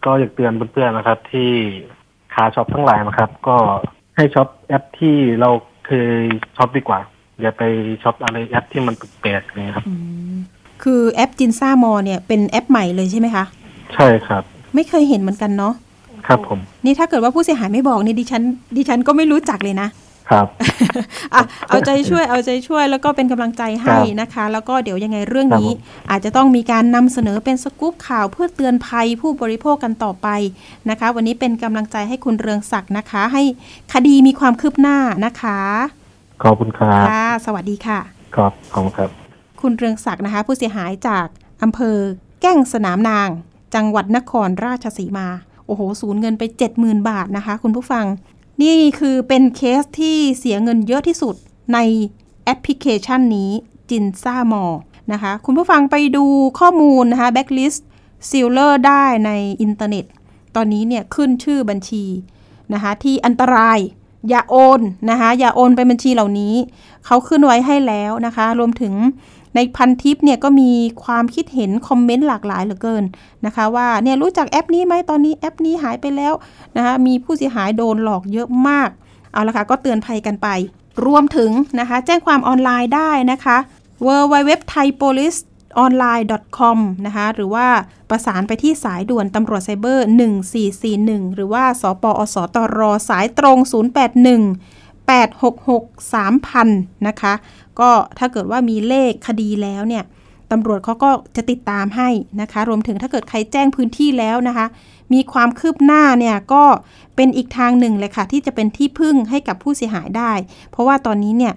[0.06, 1.52] ก็อยากเตือนเพื่อนๆนะครับที่
[2.36, 3.58] ขาช็อปทั้งหลายนะครับ ก็
[4.16, 5.50] ให้ช็อปแอปที่เรา
[5.88, 6.14] เคย
[6.58, 7.00] ช็อปดีกว่า
[7.42, 7.64] อย่าไป
[8.04, 9.86] ช็อปอะไรแอปที่มันแปลกๆเนี่ยครับ
[10.84, 13.46] คือแอปจินซ่ามอเนี่ยเป็นแอปใหม่เลยใช่ไหมคะ
[13.96, 14.44] ใช่ครับ
[14.76, 15.74] ไม่เคยเห็นเหมือนกันเนาะ
[16.28, 18.42] ครับผม นี่ถ้าเกิดว่าผู้เสียหายไม่บอกนี่ดิฉัน
[18.78, 19.88] ดิฉันก็ไม่รู้จักเลยนะ
[20.30, 20.48] ครับ
[21.34, 30.28] อะเอาใจช่วยเอาใจช่วยแล้วก็เป็นกำลังใจให้ครับนะคะ แล้วก็เดี๋ยวยังไงเรื่องนี้ครับผมอาจจะต้องมีการนำเสนอเป็นสกู๊ปข่าวเพื่อเตือนภัยผู้บริโภคกันต่อไป
[30.90, 33.44] นะคะ วันนี้เป็นกำลังใจให้คุณเรืองศักดิ์นะคะ ให้
[33.94, 35.60] คดีมีความคืบหน้านะคะ
[36.44, 38.00] ขอบคุณครับค่ะสวัสดีค่ะ
[38.36, 39.10] ครับขอบคุณครับ
[39.62, 41.26] คุณเรืองศักดิ์นะคะ ผู้เสียหายจาก
[41.64, 41.98] อำเภอ
[42.42, 43.30] แก้งสนามนาง
[43.76, 45.28] จังหวัดนครราชสีมา
[45.68, 46.44] โอ้โห สูญเงินไป
[46.76, 48.06] 70,000 บาทนะคะ คุณผู้ฟัง
[48.62, 51.36] นี่คือเป็นเคสที่เสียเงินเยอะที่สุด
[51.74, 51.78] ใน
[52.46, 53.52] แอปพลิเคชันนี้
[53.90, 54.64] จินซ่ามอ
[55.12, 56.26] นะคะ คุณผู้ฟังไปดู
[56.60, 59.32] ข้อมูลนะคะ blacklist seller ได้ใน
[59.62, 60.06] อินเทอร์เน็ต
[60.56, 62.06] ตอนนี้เนี่ยขึ้นชื่อบัญชี
[62.74, 63.80] นะคะที่อันตราย
[64.30, 66.56] อย่าโอนนะคะอย่าโอนไปบัญชีเหล่านี้
[67.06, 68.94] เขาขึ้นไว้ให้แล้วนะคะ รวมถึง
[69.56, 70.72] ในพันทิปเนี่ยก็มี
[71.04, 73.04] ความคิดเห็น comment หลากหลายเหลือเกิน
[73.46, 76.34] นะคะว่าเนี่ยรู้จักแอปนี้ไหมตอนนี้แอปนี้หายไปแล้ว
[76.78, 78.90] นะคะมีผู้เสียหายโดนหลอกเยอะมาก
[79.32, 80.48] เอาละค่ะก็เตือนภัยกันไป
[81.06, 83.58] รวมถึงนะคะแจ้งความออนไลน์ได้นะคะ
[84.06, 85.40] w w w t h a i p o l i c e
[85.84, 86.26] online
[86.58, 87.68] com นะคะหรือว่า
[88.10, 90.08] ประสานไปที่สายด่วนตำรวจไซเบอร์
[90.72, 92.80] 1441 หรือว่าสปอสตร
[93.10, 93.58] สายตรง
[94.26, 97.34] 081 866 3000 นะคะ
[97.80, 100.04] ก็ถ้าเกิดว่ามีเลขคดีแล้วเนี่ย
[100.52, 102.10] ตำรวจเขาก็จะติดตามให้
[102.42, 104.66] นะคะ รวมถึงถ้าเกิดใครแจ้งพื้นที่แล้วนะคะ
[105.14, 106.64] มีความคืบหน้าเนี่ยก็
[107.16, 110.32] เป็นอีกทางหนึ่งเลยค่ะ ที่จะเป็นที่พึ่งให้กับผู้เสียหายได้
[110.72, 111.54] เพราะว่าตอนนี้เนี่ย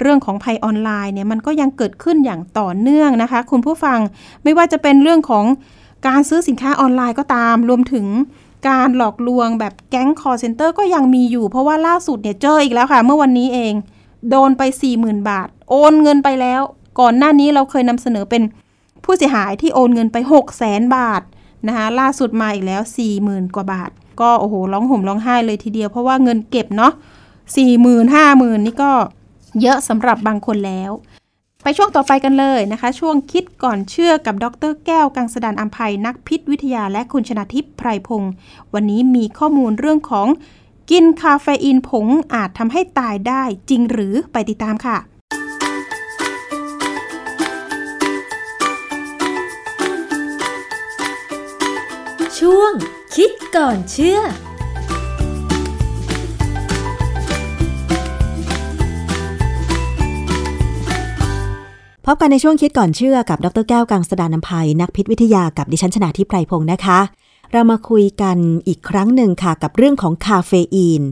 [0.00, 3.98] เรื่องของภัยออนไลน์เนี่ยมันก็ยังเกิดขึ้นอย่างต่อเนื่องนะคะ คุณผู้ฟัง
[4.44, 5.44] ไม่ว่าจะเป็นเรื่องของ
[6.06, 8.06] การซื้อสินค้าออนไลน์ก็ตาม รวมถึง
[8.68, 13.74] การหลอกลวงแบบแก๊งคอลเซนเตอร์ก็ยังมีอยู่ เพราะว่าล่าสุดเนี่ยเจออีกแล้วค่ะ เมื่อวันนี้เอง
[14.30, 14.62] โดนไป
[14.96, 16.60] 40,000 บาท โอนเงินไปแล้ว
[17.00, 18.42] ก่อนหน้านี้เราเคยนำเสนอเป็น
[19.04, 21.22] ผู้เสียหายที่โอนเงินไป 6 0 0แสนบาท
[21.66, 22.82] นะคะล่าสุดมาอีกแล้ว
[23.18, 23.90] 40,000 กว่าบาท
[24.20, 26.92] ก็โอ้โหร้องห่มร้องไห้เลยทีเดียวเพราะว่าเงินเก็บเนาะ
[27.56, 28.92] 40,000 50,000นี่ก็
[29.60, 30.90] เยอะสำหรับบางคนแล้ว
[31.62, 38.32] ไปช่วงต่อไปกันเลยนะคะ ช่วงคิดก่อนเชื่อกับดรแก้วกังสดานอัมภัยนักพิษวิทยาและคุณชนาทิพย์ไพรพงศ์
[38.74, 40.28] วันนี้มีข้อมูลเรื่องของ
[40.90, 44.96] กินคาเฟอีนผงอาจทำให้ตายได้จริงหรือไปติดตามค่ะ
[52.38, 52.72] ช่วง
[53.14, 54.20] คิดก่อนเชื่อ
[62.12, 67.00] พบกันในช่วงคิดก่อนเชื่อกับดรแก้วกังสดานนภัย นักพิษวิทยากับดิฉันชนาทิพไพรพงศ์นะคะ
[67.52, 68.36] เรามาคุยกัน
[68.68, 71.02] อีกครั้งหนึ่งค่ะกับเรื่องของคาเฟอีน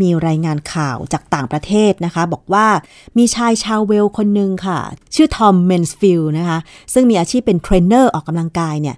[0.00, 2.66] มีรายงานข่าวจากต่างประเทศนะคะ บอกว่า
[3.18, 4.80] มีชายชาวเวลส์คนหนึ่งค่ะ
[5.14, 6.58] ชื่อทอมแมนส์ฟิลด์นะคะ
[6.92, 8.96] ซึ่งมีอาชีพเป็นเทรนเนอร์ออกกำลังกายเนี่ย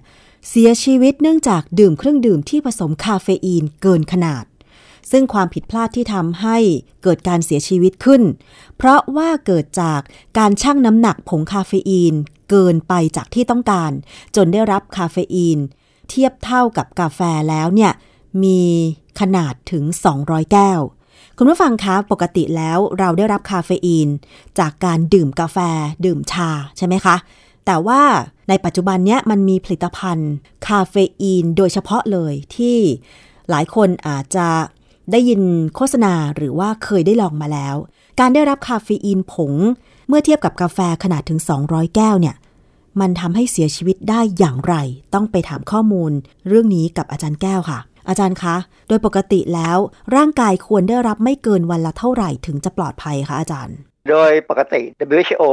[0.49, 4.43] เสียชีวิตเนื่องจากดื่มเครื่องดื่มที่ผสมคาเฟอีนเกินขนาด
[5.11, 6.57] ซึ่งความผิดพลาดที่ทำให้
[7.03, 8.21] เกิดการเสียชีวิตขึ้น
[8.77, 9.99] เพราะว่าเกิดจาก
[10.37, 12.13] การชั่งน้ำหนักผงคาเฟอีน
[12.49, 13.91] เกินไปจากที่ต้องการ
[14.35, 15.59] จนได้รับคาเฟอีน
[16.09, 17.91] เทียบเท่ากับกาแฟแล้วเนี่ย
[18.43, 18.61] มี
[19.19, 19.83] ขนาดถึง
[20.17, 20.79] 200 แก้ว
[21.37, 24.07] คุณผู้ฟังคะปกติแล้วเราได้รับคาเฟอีน
[24.59, 25.57] จากการดื่มกาแฟ
[26.05, 27.15] ดื่มชาใช่ไหมคะ
[27.65, 28.01] แต่ว่า
[28.49, 30.31] ในปัจจุบันเนี้ยมันมีผลิตภัณฑ์
[30.67, 32.77] คาเฟอีนโดยเฉพาะเลยที่
[33.49, 34.47] หลายคนอาจจะ
[35.11, 35.41] ได้ยิน
[35.75, 37.75] โฆษณาหรือว่าเคยได้ลองมาแล้ว
[38.19, 39.53] การได้รับคาเฟอีนผง
[40.07, 42.35] เมื่อเทียบกับกาแฟขนาดถึง 200 แก้วเนี่ย
[42.99, 44.75] มันทำให้เสียชีวิตได้อย่างไร
[45.13, 46.11] ต้องไปถามข้อมูล
[46.47, 48.55] เรื่องนี้กับอาจารย์แก้วค่ะ อาจารย์คะ
[48.87, 49.77] โดยปกติแล้ว
[50.15, 53.77] ร่างกายควรได้รับไม่เกินวันละเท่าไหร่ถึงจะปลอดภัยคะอาจารย์
[54.09, 54.81] โดยปกติ
[55.17, 55.43] WHO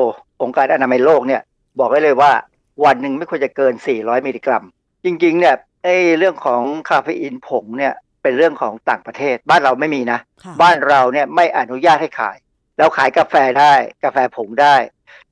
[0.43, 1.43] องค์การอนามัยโลกเนี่ย
[1.79, 2.33] บอกไว้เลยว่า
[2.85, 4.65] วันหนึ่งไม่ควรจะเกิน 400 มิลลิกรัม
[5.05, 12.37] จริงๆเนี่ยไอ้เรื่องของคาเฟอีนผงเนี่ย เป็นเรื่องของต่างประเทศ บ้านเราไม่มีนะค่ะบ้านเราเนี่ยไม่อนุญาตให้ขาย
[12.79, 14.77] เราขายกาแฟได้กาแฟผงได้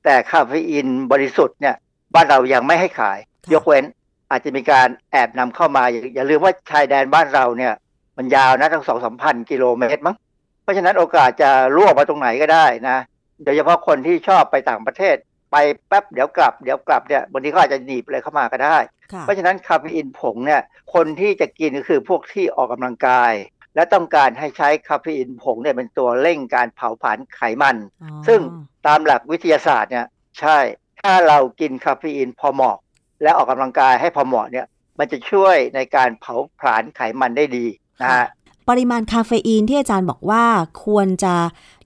[0.03, 1.75] แต่คาเฟอีนบริสุทธิ์เนี่ย
[2.15, 3.83] บ้านเรายังไม่ให้ขายค่ะยกเว้น
[4.31, 7.73] อาจจะมีการแอบนำเข้ามาอย่าอย่าลืมว่าชายแดนบ้านเราเนี่ย
[8.17, 10.15] มันยาวนะทั้งสองสามพันกิโลเมตรมั้ง
[10.63, 12.97] เพราะฉะนั้นโอกาสจะล่วงมาตรงไหนก็ได้นะ
[13.43, 15.15] โดยเฉพาะคนที่ชอบไปต่างประเทศ
[15.51, 15.55] ไป
[15.87, 20.61] แป๊บเดี๋ยวกลับเดี๋ยวกลับเนี่ยบางทีเขาอาจจะหนีบอะไรเข้ามาก็ได้ค่ะ เพราะฉะนั้นคาเฟอีนผงเนี่ย
[20.93, 23.33] คนที่จะกินก็คือพวกที่ออกกำลังกาย
[23.75, 28.39] และต้องการให้ใช้คาเฟอีนผงเนี่ยเป็นตัวเร่งการเผาผลาญไขมันอ๋อซึ่ง
[28.87, 30.05] ตามหลักวิทยาศาสตร์เนี่ย
[30.39, 30.57] ใช่
[31.01, 32.77] ถ้าเรากินคาเฟอีนพอเหมาะ
[33.23, 34.65] และออกกำลังกายให้พอเหมาะเนี่ย
[34.99, 37.65] มันจะช่วยในการเผาผลาญไขมันได้ดี
[38.01, 38.27] นะฮะ
[38.69, 40.45] ปริมาณคาเฟอีนที่อาจารย์บอกว่า
[40.85, 41.35] ควรจะ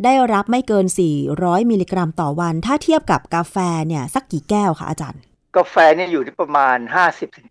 [0.03, 0.85] ได้รับไม่เกิน
[1.27, 3.55] 400 มิลลิกรัมต่อวัน ถ้าเทียบกับกาแฟ
[3.87, 5.21] เนี่ยสักกี่แก้วคะอาจารย์
[5.55, 6.77] กาแฟเนี่ยอยู่ที่ประมาณ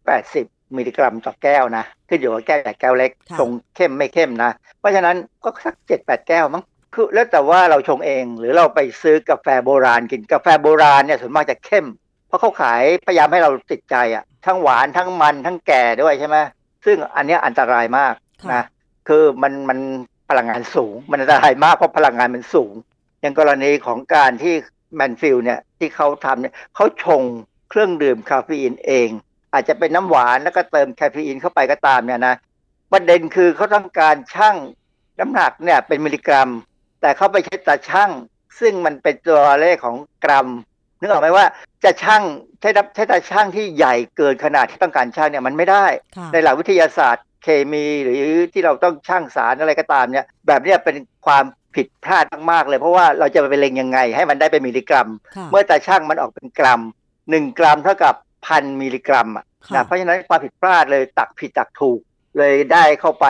[0.01, 6.63] 50-80 มิลลิกรัมต่อแก้วนะขึ้นอยู่กับแก้วใหญ่แก้วเล็กค่ะชงเข้มไม่เข้มนะ เพราะฉะนั้นก็สัก 7-8 แก้วมั้ง
[6.95, 11.87] คือแล้วแต่ว่าเราชงเองหรือเราไปซื้อกาแฟโบราณกินกาแฟโบราณเนี่ยส่วนมากจะเข้ม
[12.29, 16.37] เพราะเขาขายพยายามให้เราติดใจอะ่ะทั้งหวานทั้งมันทั้งแก่ด้วยใช่ไหม
[16.85, 18.65] ซึ่งอันเนี้ยอันตรายมากค่ะนะ
[19.09, 19.79] คือมันมัน
[20.31, 22.75] พลังงานสูง มันอันตรายมากเพราะพลังงานมันสูง
[23.21, 24.55] อย่างกรณีของการที่
[24.97, 27.23] แมนส์ฟิลด์เนี่ยที่เขาทำเนี่ยเขาชง
[27.71, 29.09] เครื่องดื่มคาเฟอีนเอง
[29.53, 32.35] อาจจะเป็นน้ำหวานแล้วก็เติมคาเฟอีนเข้าไปก็ตามเนี่ยนะ
[32.93, 34.57] ประเด็นคือเขาต้องการชั่ง
[35.21, 36.49] น้ำหนักเนี่ยเป็นมิลลิกรัม
[37.01, 38.11] แต่เขาไปใช้ตาชั่ง
[38.61, 40.49] ซึ่งมันเป็นตัวเลขของกรัม
[41.01, 41.47] นึกออกไหมว่า
[41.85, 42.23] จะชั่ง
[42.61, 48.21] ใช้ใช้ตาชั่งที่ใหญ่เกินขนาดที่ต้องการชั่งเนี่ยมันไม่ได้ค่ะในหลักวิทยาศาสตร์เคมีหรือ
[48.53, 50.97] ที่เราต้องชั่งสารอะไรก็ตามเนี่ย แบบเนี้ยเป็น
[51.27, 51.45] ความ
[51.77, 56.81] ผิดพลาดมากๆเลย เพราะว่าเราจะไปเล็งยังไง ให้มันได้เป็นมิลลิกรัมค่ะเมื่อตาช่างมันออกเป็นกรัม
[57.31, 58.15] หนึ่งกรัมเท่ากับ
[58.47, 62.01] พันมิลลิกรัมอะค่ะนะเพราะฉะนั้นความผิดพลาดเลยตักผิดตักถูก
[62.39, 63.27] เลยได้เข้าไป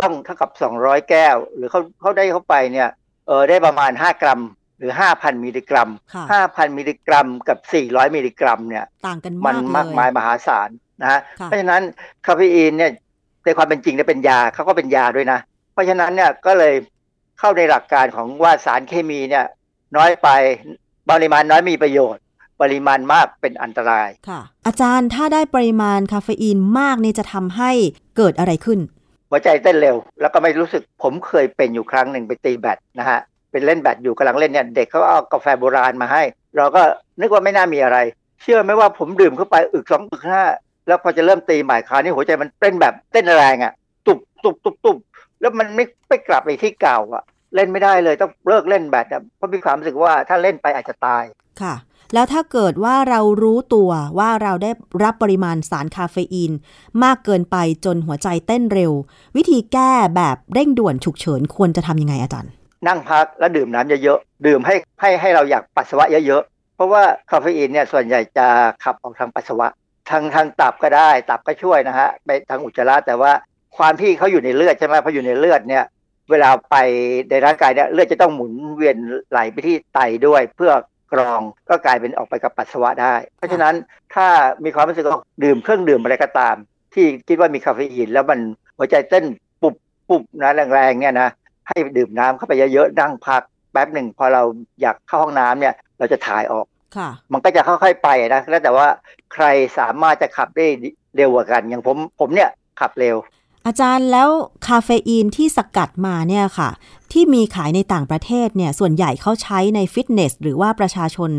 [0.00, 2.88] ต้องเท่ากับ 200 แก้ว หรือเขาเขาได้เข้าไปเนี่ย
[3.26, 4.40] เออได้ประมาณ 5 กรัม
[4.78, 10.70] หรือ 5,000 มิลลิกรัมค่ะ5,000 มิลลิกรัมกับ 400 มิลลิกรัมเนี่ยต่างกันมัมานกมากเลยมากมายมหาศาล
[11.00, 11.82] นะฮะค่ะเพราะฉะนั้น
[12.26, 12.90] คาเฟอีนเนี่ย
[13.44, 15.38] ในความเป็นจริงเนี่ยเป็นยาเขาก็เป็นยาด้วยนะ
[15.72, 16.74] เพราะฉะนั้นเนี่ยก็เลย
[17.38, 19.46] เข้าในหลักการของว่าสารเคมีเนี่ย
[19.96, 20.28] น้อยไป
[21.10, 22.22] ปริมาณน้อยมีประโยชน์
[22.60, 27.70] ปริมาณมากเป็นอันตรายค่ะ อาจารย์ถ้าได้ปริมาณคาเฟอีนมากเนี่ยจะทำให้
[28.16, 28.78] เกิดอะไรขึ้น
[29.30, 36.22] หัวใจเต้นเร็ว แล้วก็ไม่รู้สึกผมเคยเป็นอยู่ครั้งหนึ่งไปตีแบดนะฮะเป็นเล่นแบดอยู่กำลังเล่นเนี่ยเด็กเขาเอากาแฟโบราณมาให้
[36.56, 36.82] เราก็
[37.20, 37.98] นึกว่าไม่น่ามีอะไร
[38.42, 40.42] เชื่อไหมว่าผมดื่มเข้าไปอึกสองอึกห้า
[40.86, 43.72] แล้วพอจะเริ่มตีใหม่คราวนี้หัวใจมันเต้นแบบเต้นแรงอะ่ะ
[44.06, 44.96] ตุบตุบตุบตุบ
[45.40, 47.22] แล้วมันไม่ไม่กลับไปที่เก่าอะ่ะ
[47.54, 51.24] เล่นไม่ได้เลยต้องเลิกเล่นแบดอะเพราะมีความรู้สึกว่าถ้าเล่นไปอาจจะตาย
[51.62, 51.74] ค่ะ
[52.14, 54.70] แล้วถ้าเกิดว่าเรารู้ตัวว่าเราได้
[55.04, 56.52] รับปริมาณสารคาเฟอีน
[57.04, 58.92] มากเกินไปจนหัวใจเต้นเร็ว
[59.36, 62.52] วิธีแก้แบบเร่งด่วนฉุกเฉินควรจะทำยังไงอาจารย์
[62.86, 68.46] นั่งพักแล้วดื่มน้ำเยอะๆ ดื่มให้ให้ให้เราอยากปัสสาวะเยอะๆ เพราะว่าคาเฟอีนเนี่ยส่วนใหญ่จะ
[68.84, 69.68] ขับออกทางปัสสาวะ
[70.10, 73.32] ทางทางตับก็ได้ ตับก็ช่วยนะฮะไปทางอุจจาระแต่ว่า
[73.76, 75.84] ความที่เขาอยู่ในเลือดใช่ไหมพออยู่ในเลือดเนี่ย
[76.30, 76.76] เวลาไป
[77.30, 78.96] ในร่างกายเนี่ยเลือดจะต้องหมุนเวียน
[79.30, 80.72] ไหลไปที่ไตด้วย เพื่อ
[81.12, 83.74] กรองก็กลายเป็นออกไปกับปัสสาวะได้ เพราะฉะนั้น
[84.14, 84.26] ถ้า
[84.64, 86.56] มีความรู้สึกว่าดื่มเครื่องดื่มอะไรก็ตาม
[86.94, 88.40] ที่คิดว่ามีคาเฟอีนแล้วมัน
[88.78, 89.24] หัวใจเต้น
[89.62, 89.74] ปุบ
[90.08, 91.28] ปุบนะแรงๆเนี่ยนะ
[91.68, 93.42] ให้ดื่มน้ำเข้าไปเยอะๆนั่งพัก
[93.72, 94.42] แป๊บหนึ่งพอเรา
[94.80, 98.86] อยากเข้าห้องน้ำเนี่ยเราจะถ่ายออกค่ะมันก็จะค่อยๆไปนะแล้วแต่ว่า
[99.34, 99.44] ใคร
[99.78, 100.66] สามารถจะขับได้
[101.16, 102.50] เร็วกว่ากัน อย่างผมผมเนี่ย
[102.80, 103.16] ขับเร็ว
[103.68, 104.30] อาจารย์แล้ว
[104.66, 106.70] คาเฟอีนที่สกัดมาเนี่ยค่ะ
[107.12, 111.30] ที่มีขายในต่างประเทศเนี่ยส่วนใหญ่เขาใช้ในฟิตเนส หรือว่าประชาชน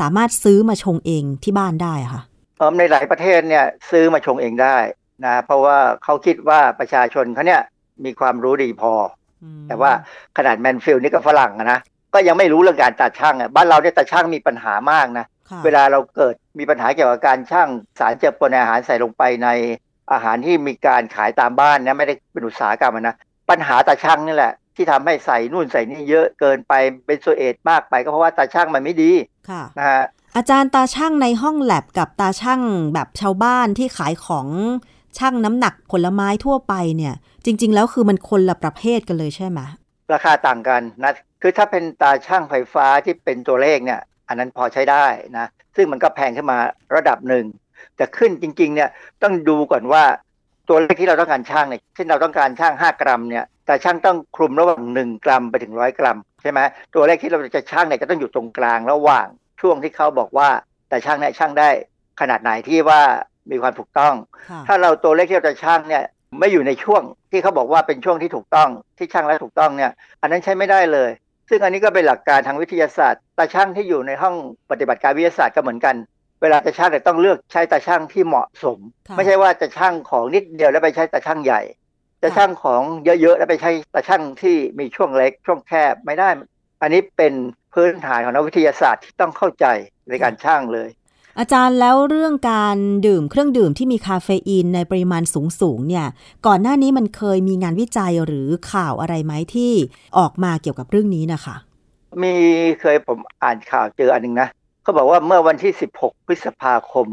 [0.00, 2.22] สามารถซื้อมาชงเองที่บ้านได้อะค่ะ
[2.58, 4.76] เออในหลายประเทศเนี่ยซื้อมาชงเองได้
[5.24, 7.62] นะเพราะว่าเขาคิดว่าประชาชนเขาเนี่ย
[8.04, 8.92] มีความรู้ดีพอ
[9.68, 9.90] แต่ว่า
[10.36, 11.80] ขนาดแมนส์ฟิลด์นี่ก็ฝรั่งอะนะ
[12.14, 17.68] ก็ยังไม่รู้เรื่องการตาชั่งอะบ้านเราเนี่ยตาชั่งมีปัญหามากนะค่ะเวลาเราเกิดมีปัญหาเกี่ยวกับการชั่ง
[17.98, 19.48] สารเจือปนในอาหารใส่ลงไปใน
[20.12, 23.16] อาหารที่มีการขายตามบ้านนะไม่ได้เป็นอุตสาหกรรมอะนะ
[23.50, 26.72] ปัญหาตาช่างนี่แหละ ที่ทำให้ใส่นู่นใส่นี่เยอะเกินไป
[27.06, 29.10] เป็นโซเอตมากไปก็เพราะว่าตาช่างมันไม่ดี
[29.50, 30.02] ค่ะนะฮะ
[30.36, 32.60] อาจารย์ตาช่างในห้องแลบกับตาช่าง
[32.94, 34.48] แบบชาวบ้านที่ขายของ
[35.18, 39.60] ช่างน้ำหนักผลไม้ทั่วไปเนี่ย จริง ๆ แล้วคือมันคนละประเภทกันเลยใช่ไหม
[40.12, 45.06] ราคาต่างกันนะคือถ้าเป็นตาช่างไฟฟ้าที่เป็นตัวเลขเนี่ย อันนั้นพอใช้ได้
[45.38, 45.46] นะ
[45.76, 46.58] ซึ่งมันก็แพงขึ้นมา
[46.94, 47.44] ระดับหนึ่ง
[47.96, 48.88] แต่ขึ้นจริง ๆ เนี่ย
[49.22, 50.04] ต้องดูก่อนว่า
[50.68, 56.60] ตัวเลขที่เราต้องการช่างเนี่ยเช่นเราต้องการช่าง 5 กรัมเนี่ย แต่ช่างต้องคลุมระหว่าง 1 กรัมไปถึงร้อยกรัมใช่ไหม
[56.94, 59.26] ตัวเลขที่เราจะช่างเนี่ยจะต้องอยู่ตรงกลางระหว่าง
[59.60, 60.48] ช่วงที่เขาบอกว่า
[60.88, 61.68] แต่ช่างเนี่ยช่างได้
[62.20, 63.00] ขนาดไหนที่ว่า
[63.50, 64.14] มีความถูกต้อง
[64.50, 66.04] ค่ะถ้าเราตัวเลขที่เราจะช่างเนี่ย
[66.38, 69.90] ไม่อยู่ในช่วงที่เขาบอกว่าเป็นช่วงที่ถูกต้องที่ช่างแล้วถูกต้องเนี่ย
[70.20, 71.10] อันนั้นใช้ไม่ได้เลย
[71.48, 74.34] ซึ่งอันนี้ก็เป็นหลักการทางวิทยาศาสตร์ตาช่างที่อยู่ในห้อง
[74.70, 75.96] ปฏิบัติการวิทยาศาสตร์ก็เหมือนกัน
[76.42, 78.78] เวลาจะช่างเนี่ยต้องเลือกใช้ตาช่างที่เหมาะสม
[79.08, 81.62] ค่ะไม่ใช่ว่าจะช่างของนิดเดียวแล้วไปใช้ตาช่างใหญ่
[82.22, 86.28] จะช่างของเยอะๆแล้วไปใช้ตาช่างที่มีช่วงเล็กช่วงแคบไม่ได้
[86.82, 87.34] อันนี้เป็น
[87.74, 89.66] พื้นฐานของนักวิทยาศาสตร์ที่ต้องเข้าใจ
[90.08, 90.88] ในการช่างเลย
[91.38, 92.76] อาจารย์แล้วเรื่องการ
[93.06, 95.22] ดื่มเครื่องดื่มที่มีคาเฟอีนในปริมาณ
[95.60, 96.06] สูงๆเนี่ย
[96.46, 99.72] ก่อนหน้านี้มันเคยมีงานวิจัยหรือข่าวอะไรไหมที่
[100.18, 101.56] ออกมาเกี่ยวกับเรื่องนี้นะคะ
[102.22, 102.34] มี
[102.80, 104.48] เคยผมอ่านข่าวเจออันหนึ่งนะ
[104.86, 107.06] เขาบอกว่าเมื่อวันที่ 16 พฤษภาคม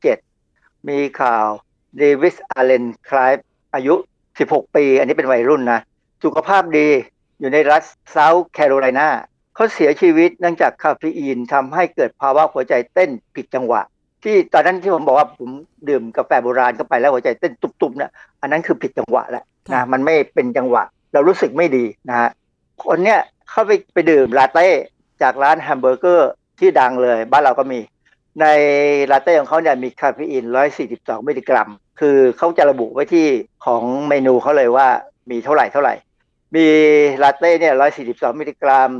[0.00, 1.46] 2017 มีข่าว
[1.98, 3.32] เดวิสอัลเลนคลายป์
[3.74, 3.94] อายุ
[4.34, 5.80] 16 ปี อันนี้เป็นวัยรุ่นนะ
[6.24, 6.88] สุขภาพดี
[7.40, 9.08] อยู่ในรัฐเซาท์แคโรไลนา
[9.54, 13.82] เขาเสียชีวิตเนื่องจากคาเฟอีนทำให้เกิดภาวะหัวใจเต้นผิดจังหวะ
[14.24, 15.50] ที่ตอนนั้นที่ผมบอกว่าผม
[15.88, 20.82] ดื่มกาแฟโบราณเข้าไปแล้วหัวใจเต้นตุบๆเนี่ยอันนั้นคือผิดจังหวะแล้วนะค่ะมันไม่เป็นจังหวะ
[21.12, 22.30] เรารู้สึกไม่ดีนะฮะ
[22.82, 23.20] คนเนี้ย
[23.50, 24.68] เข้าไปไปดื่มลาเต้
[25.22, 26.30] จากร้านแฮมเบอร์เกอร์
[26.62, 27.80] ที่ดังเลยบ้านเราก็มี
[28.40, 28.46] ใน
[29.10, 30.44] ลาเต้ของเขาเนี่ยมีคาเฟอีน
[30.86, 31.68] 142 มิลลิกรัม
[32.00, 33.26] คือเขาจะระบุไว้ที่
[33.66, 34.88] ของเมนูเขาเลยว่า
[35.30, 35.94] มีเท่าไหร่เท่าไหร่
[36.56, 36.66] มี
[37.22, 37.74] ลาเต้เนี่ย
[38.32, 38.90] 142 มิลลิกรัม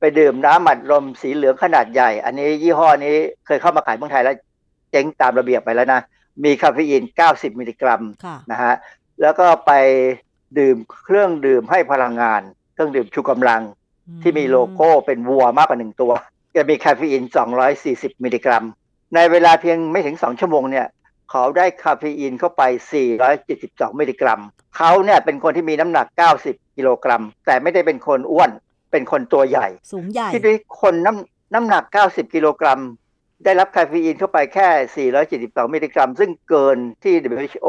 [0.00, 3.14] ไปดื่มน้ำอัดลมสีเหลืองขนาดใหญ่ อันนี้ยี่ห้อนี้
[3.46, 4.36] เคยเข้ามาขายเมืองไทยแล้ว
[4.90, 6.00] เจ๊งตามระเบียบไปแล้วนะ
[6.44, 8.74] มีคาเฟอีน 90 มิลลิกรัมค่ะนะฮะ
[9.20, 9.72] แล้วก็ไป
[10.58, 12.42] ดื่มเครื่องดื่มให้พลังงาน
[12.72, 13.62] เครื่องดื่มชูกำลัง
[14.22, 16.12] ที่มีโลโก้เป็นวัวมากกว่าหนึ่งตัว
[16.56, 17.22] จะมีคาเฟอีน
[17.72, 18.64] 240 มิลลิกรัม
[19.14, 20.86] ในเวลาเพียงไม่ถึง 2 ชั่วโมงเนี่ย
[21.30, 22.62] เขาได้คาเฟอีนเข้าไป
[23.30, 24.40] 472 มิลลิกรัม
[24.76, 26.06] เขาเนี่ยเป็นคนที่มีน้ำหนัก
[26.42, 28.50] 90 กิโลกรัม แต่ไม่ได้เป็นคนอ้วน
[28.92, 32.80] เป็นคนตัวใหญ่ สูงใหญ่ ที่ด้วยคนน้ำน้ำหนัก 90 กิโลกรัม
[33.44, 37.68] ได้รับคาเฟอีนเข้าไปแค่ 472 มิลลิกรัม ซึ่งเกินที่ WHO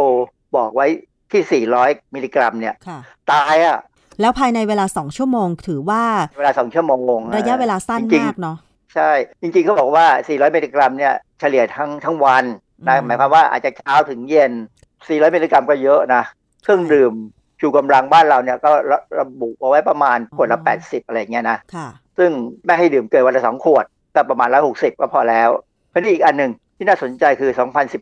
[0.55, 0.87] บอกไว้
[1.31, 2.99] ที่ 400 มิลลิกรัมเนี่ยค่ะ
[3.31, 3.79] ตายอะ
[4.21, 6.03] แล้วภายในเวลาสองชั่วโมง ถือว่า
[6.37, 8.57] เวลา2ชั่วโมง ระยะเวลาสั้นจริงๆมากเนาะ
[8.95, 9.11] ใช่
[9.41, 12.43] จริงๆเขาบอกว่า 400 มิลลิกรัมเนี่ยเฉลี่ยทั้งทั้งวัน
[12.87, 14.51] นะอืมหมายความว่าอาจจะเช้าถึงเย็น
[14.93, 16.23] 400 มิลลิกรัมก็เยอะนะ
[16.63, 17.13] เครื่องดื่ม
[17.59, 21.87] ชูกำลังบ้านเราเนี่ยก็ระระบุเอาไว้ประมาณขวดละ 80 อะไรอย่างเงี้ยนะค่ะ
[22.17, 22.31] ซึ่ง
[22.65, 23.85] ไม่ให้ดื่มเกินวันละสองขวด
[24.15, 25.49] ก็ประมาณ160ก็พอแล้ว
[25.89, 27.51] เพราะนี่อีกอันหนึ่งที่น่าสนใจคือ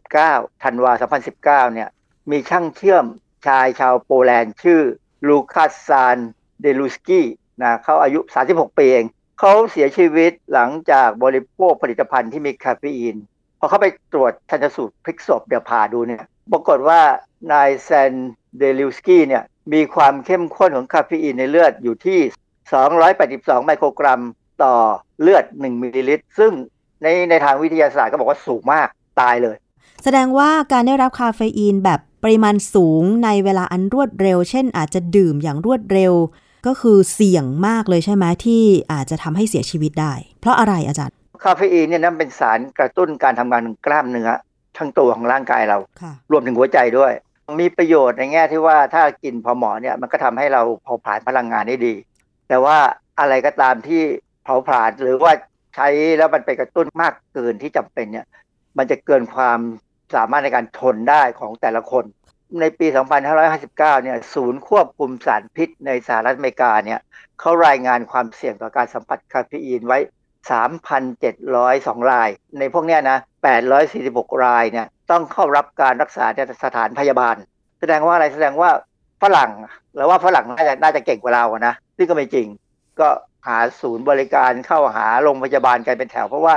[0.06, 0.92] 2019ธันวา
[1.34, 1.90] 2019 เนี่ย
[2.32, 3.06] มีช่างเชื่อม
[3.48, 4.82] ชายชาวโปแลนด์ชื่อ
[5.28, 6.18] ลูคัสซาน
[6.62, 7.26] เดลูสกี้
[7.64, 8.20] นะเขาอายุ
[8.50, 9.06] 36 ปีเอง
[9.40, 13.16] เขาเสียชีวิตหลังจากบริโภคผลิตภัณฑ์ที่มีคาเฟอีน
[13.60, 17.02] พอเขาไปตรวจชันสูตรพลิกศพเดี๋ยวผ่าดูเนี่ยปรากฏว่า
[17.52, 18.14] นายแซน
[18.58, 22.20] เดลิวสกี้เนี่ยมีความเข้มข้นของคาเฟอีนในเลือดอยู่ที่
[22.94, 24.22] 282 ไมโครกรัม
[24.64, 24.76] ต่อ
[25.22, 26.52] เลือด 1 มิลลิลิตร ซึ่ง
[27.04, 28.88] ในในทางวิทยาศาสตร์ก็บอกว่าสูงมาก
[29.22, 29.56] ตายเลย
[30.04, 36.14] แสดงว่าการได้รับคาเฟอีนแบบปริมาณสูงในเวลาอันรวดเร็ว เช่นอาจจะดื่มอย่างรวดเร็ว
[36.68, 44.30] ก็คือเสี่ยงมากเลยใช่ไหมที่อาจจะทำให้เสียชีวิตได้ เพราะอะไรอาจารย์ คาเฟอีนเนี่ยนั้นเป็นสารกระตุ้นการทำงานของกล้ามเนื้อ
[44.78, 47.14] ทั้งตัวของร่างกายเราค่ะรวมถึงหัวใจด้วย
[47.62, 51.94] มีประโยชน์ในแง่ที่ว่าถ้ากินพอเหมาะเนี่ยมันก็ทำให้เราเผาผลาญพลังงานได้ดี
[52.50, 52.78] แต่ว่า
[53.20, 54.02] อะไรก็ตามที่
[54.44, 55.32] เผาผลาญหรือว่า
[55.76, 55.88] ใช้
[56.18, 58.26] แล้วมันไปกระตุ้นมากเกินที่จำเป็นเนี่ย
[58.78, 59.60] มันจะเกินความ
[60.16, 62.04] สามารถในการทนได้ของแต่ละคน
[62.60, 62.88] ในปี
[63.46, 67.00] 2559 เนี่ย ศูนย์ควบคุมสารพิษในสหรัฐอเมริกาเนี่ย
[67.40, 70.00] เขารายงานความเสี่ยงต่อการสัมผัสคาเฟอีนไว้
[71.20, 72.30] 3,702 ราย
[72.60, 73.18] ในพวกเนี้ยนะ
[73.80, 77.36] 846 รายเนี่ยต้องเข้ารับการรักษาในสถานพยาบาล
[77.80, 78.70] แสดงว่าอะไรแสดงว่า
[79.24, 79.52] ฝรั่ง
[79.96, 82.48] แล้วว่าฝรั่งน่าจะน่าจะเก่งกว่าเราอะนะซึ่งก็ไม่จริง
[83.00, 83.10] ก็
[83.48, 86.56] หาศูนย์บริการเข้าหาโรงพยาบาลกันเป็นแถว เพราะว่า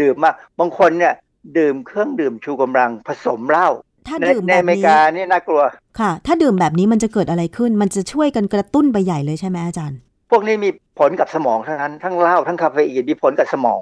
[0.00, 1.14] ดื่มมากบางคนเนี่ย
[1.58, 3.68] ดื่มเครื่องดื่มชูกำลังผสมเหล้า
[4.06, 5.62] ถ้าในดื่มในแบอบเมรินี้กานี่น่ากลัว
[6.00, 9.98] ค่ะ ถ้าดื่มแบบนี้มันจะเกิดอะไรขึ้น มันจะช่วยกันกระตุ้นไปใหญ่เลยใช่ไหมอาจารย์
[10.30, 13.80] พวกนี้มีผลกับสมองทั้งนั้น ทั้งเหล้าทั้งคาเฟอีนมีผลกับสมอง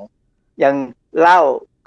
[0.60, 0.74] อย่าง
[1.20, 1.40] เหล้า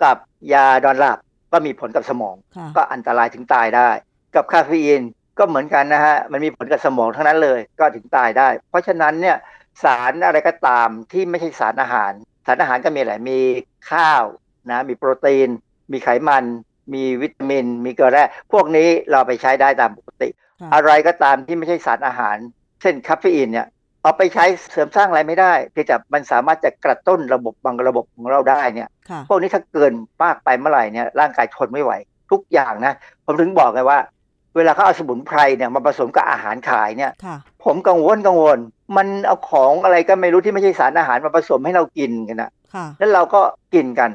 [0.03, 0.17] กับ
[0.53, 1.17] ยาดอนหลับ
[1.51, 3.89] ก็มีผลกับสมองค่ะก็อันตรายถึงตายได้
[4.35, 5.01] กับคาเฟอีน
[5.39, 9.37] ก็เหมือนกันนะฮะ มันมีผลกับสมองทั้งนั้นเลย ก็ถึงตายได้ เพราะฉะนั้นเนี่ย
[9.83, 12.11] สารอะไรก็ตามที่ไม่ใช่สารอาหาร
[12.45, 13.39] สารอาหารก็มีอะไรมี
[13.91, 14.23] ข้าว
[14.71, 15.49] นะ มีโปรตีน
[15.91, 16.43] มีไขมัน
[16.93, 20.29] มีวิตามิน มีเกลือแร่พวกนี้เราไปใช้ได้ตามปกติ
[20.61, 22.37] ค่ะอะไรก็ตามที่ไม่ใช่สารอาหาร
[22.81, 23.67] เช่นคาเฟอีนเนี่ย
[24.01, 31.91] เอาไปใช้เสริมสร้างอะไรไม่ได้เพียงแต่มันสามารถจะกระตุ้นระบบบางระบบของเราได้เนี่ยค่ะพวกนี้ถ้าเกินมากไปเมื่อไหร่เนี่ยร่างกายทนไม่ไหว
[32.31, 32.93] ทุกอย่างนะ
[33.25, 33.99] ผมถึงบอกไงว่า
[34.55, 38.57] เวลาเขาเอาสมุนไพรเนี่ยมาผสมกับอาหารขายเนี่ยค่ะผมกังวลกังวล
[38.97, 43.41] มันเอาของอะไรก็ไม่รู้ที่ไม่ใช่สารอาหารมาผสมให้เรากินกันนะค่ะแล้วเราก็
[43.73, 44.09] กินกัน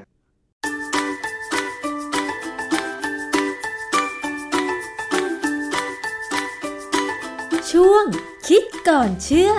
[7.74, 8.04] ช่วง
[8.48, 9.54] คิดก่อนเชื่อข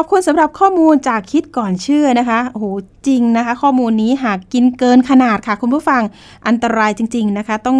[0.00, 2.66] อบคุณสำหรับข้อมูลจากคิดก่อนเชื่อนะคะโอ้โห
[3.06, 6.02] จริงนะคะ ข้อมูลนี้หากกินเกินขนาดค่ะ คุณผู้ฟัง
[6.46, 7.78] อันตรายจริง ๆนะคะ ต้อง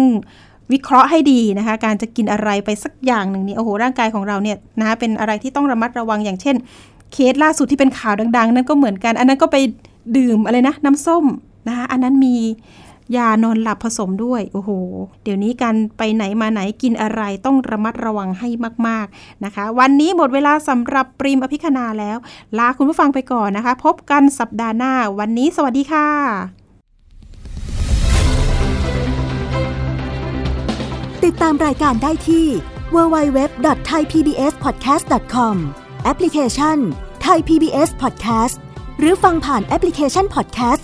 [0.71, 6.55] วิเคราะห์ให้ดีนะคะ การจะกินอะไรไปสักอย่างหนึ่งนี่โอ้โหร่างกายของเราเนี่ยนะคะเป็นอะไรที่ต้องระมัดระวังอย่างเช่น
[7.13, 9.57] เคสล่าสุดที่เป็นข่าวดัง ๆ นั่นก็เหมือนกัน อันนั้นก็ไป
[10.17, 11.25] ดื่มอะไรนะ น้ำส้ม
[11.67, 12.35] นะคะอันนั้นมี
[13.17, 14.69] ยานอนหลับผสมด้วย โอ้โห
[15.23, 18.49] เดี๋ยวนี้การไปไหนมาไหนกินอะไรต้องระมัดระวังให้
[18.87, 22.17] มาก ๆนะคะ วันนี้หมดเวลาสำหรับปริมอภิคณาแล้ว
[22.57, 26.07] ลาคุณผู้ฟังไปก่อนนะคะ พบกันสัปดาห์หน้า วันนี้สวัสดีค่ะ
[31.23, 32.45] ติดตามรายการได้ที่
[32.95, 35.55] www.thaipbspodcast.com
[36.03, 36.77] แอปพลิเคชัน
[37.25, 38.55] Thai PBS Podcast
[38.99, 40.83] หรือฟังผ่านแอปพลิเคชัน Podcast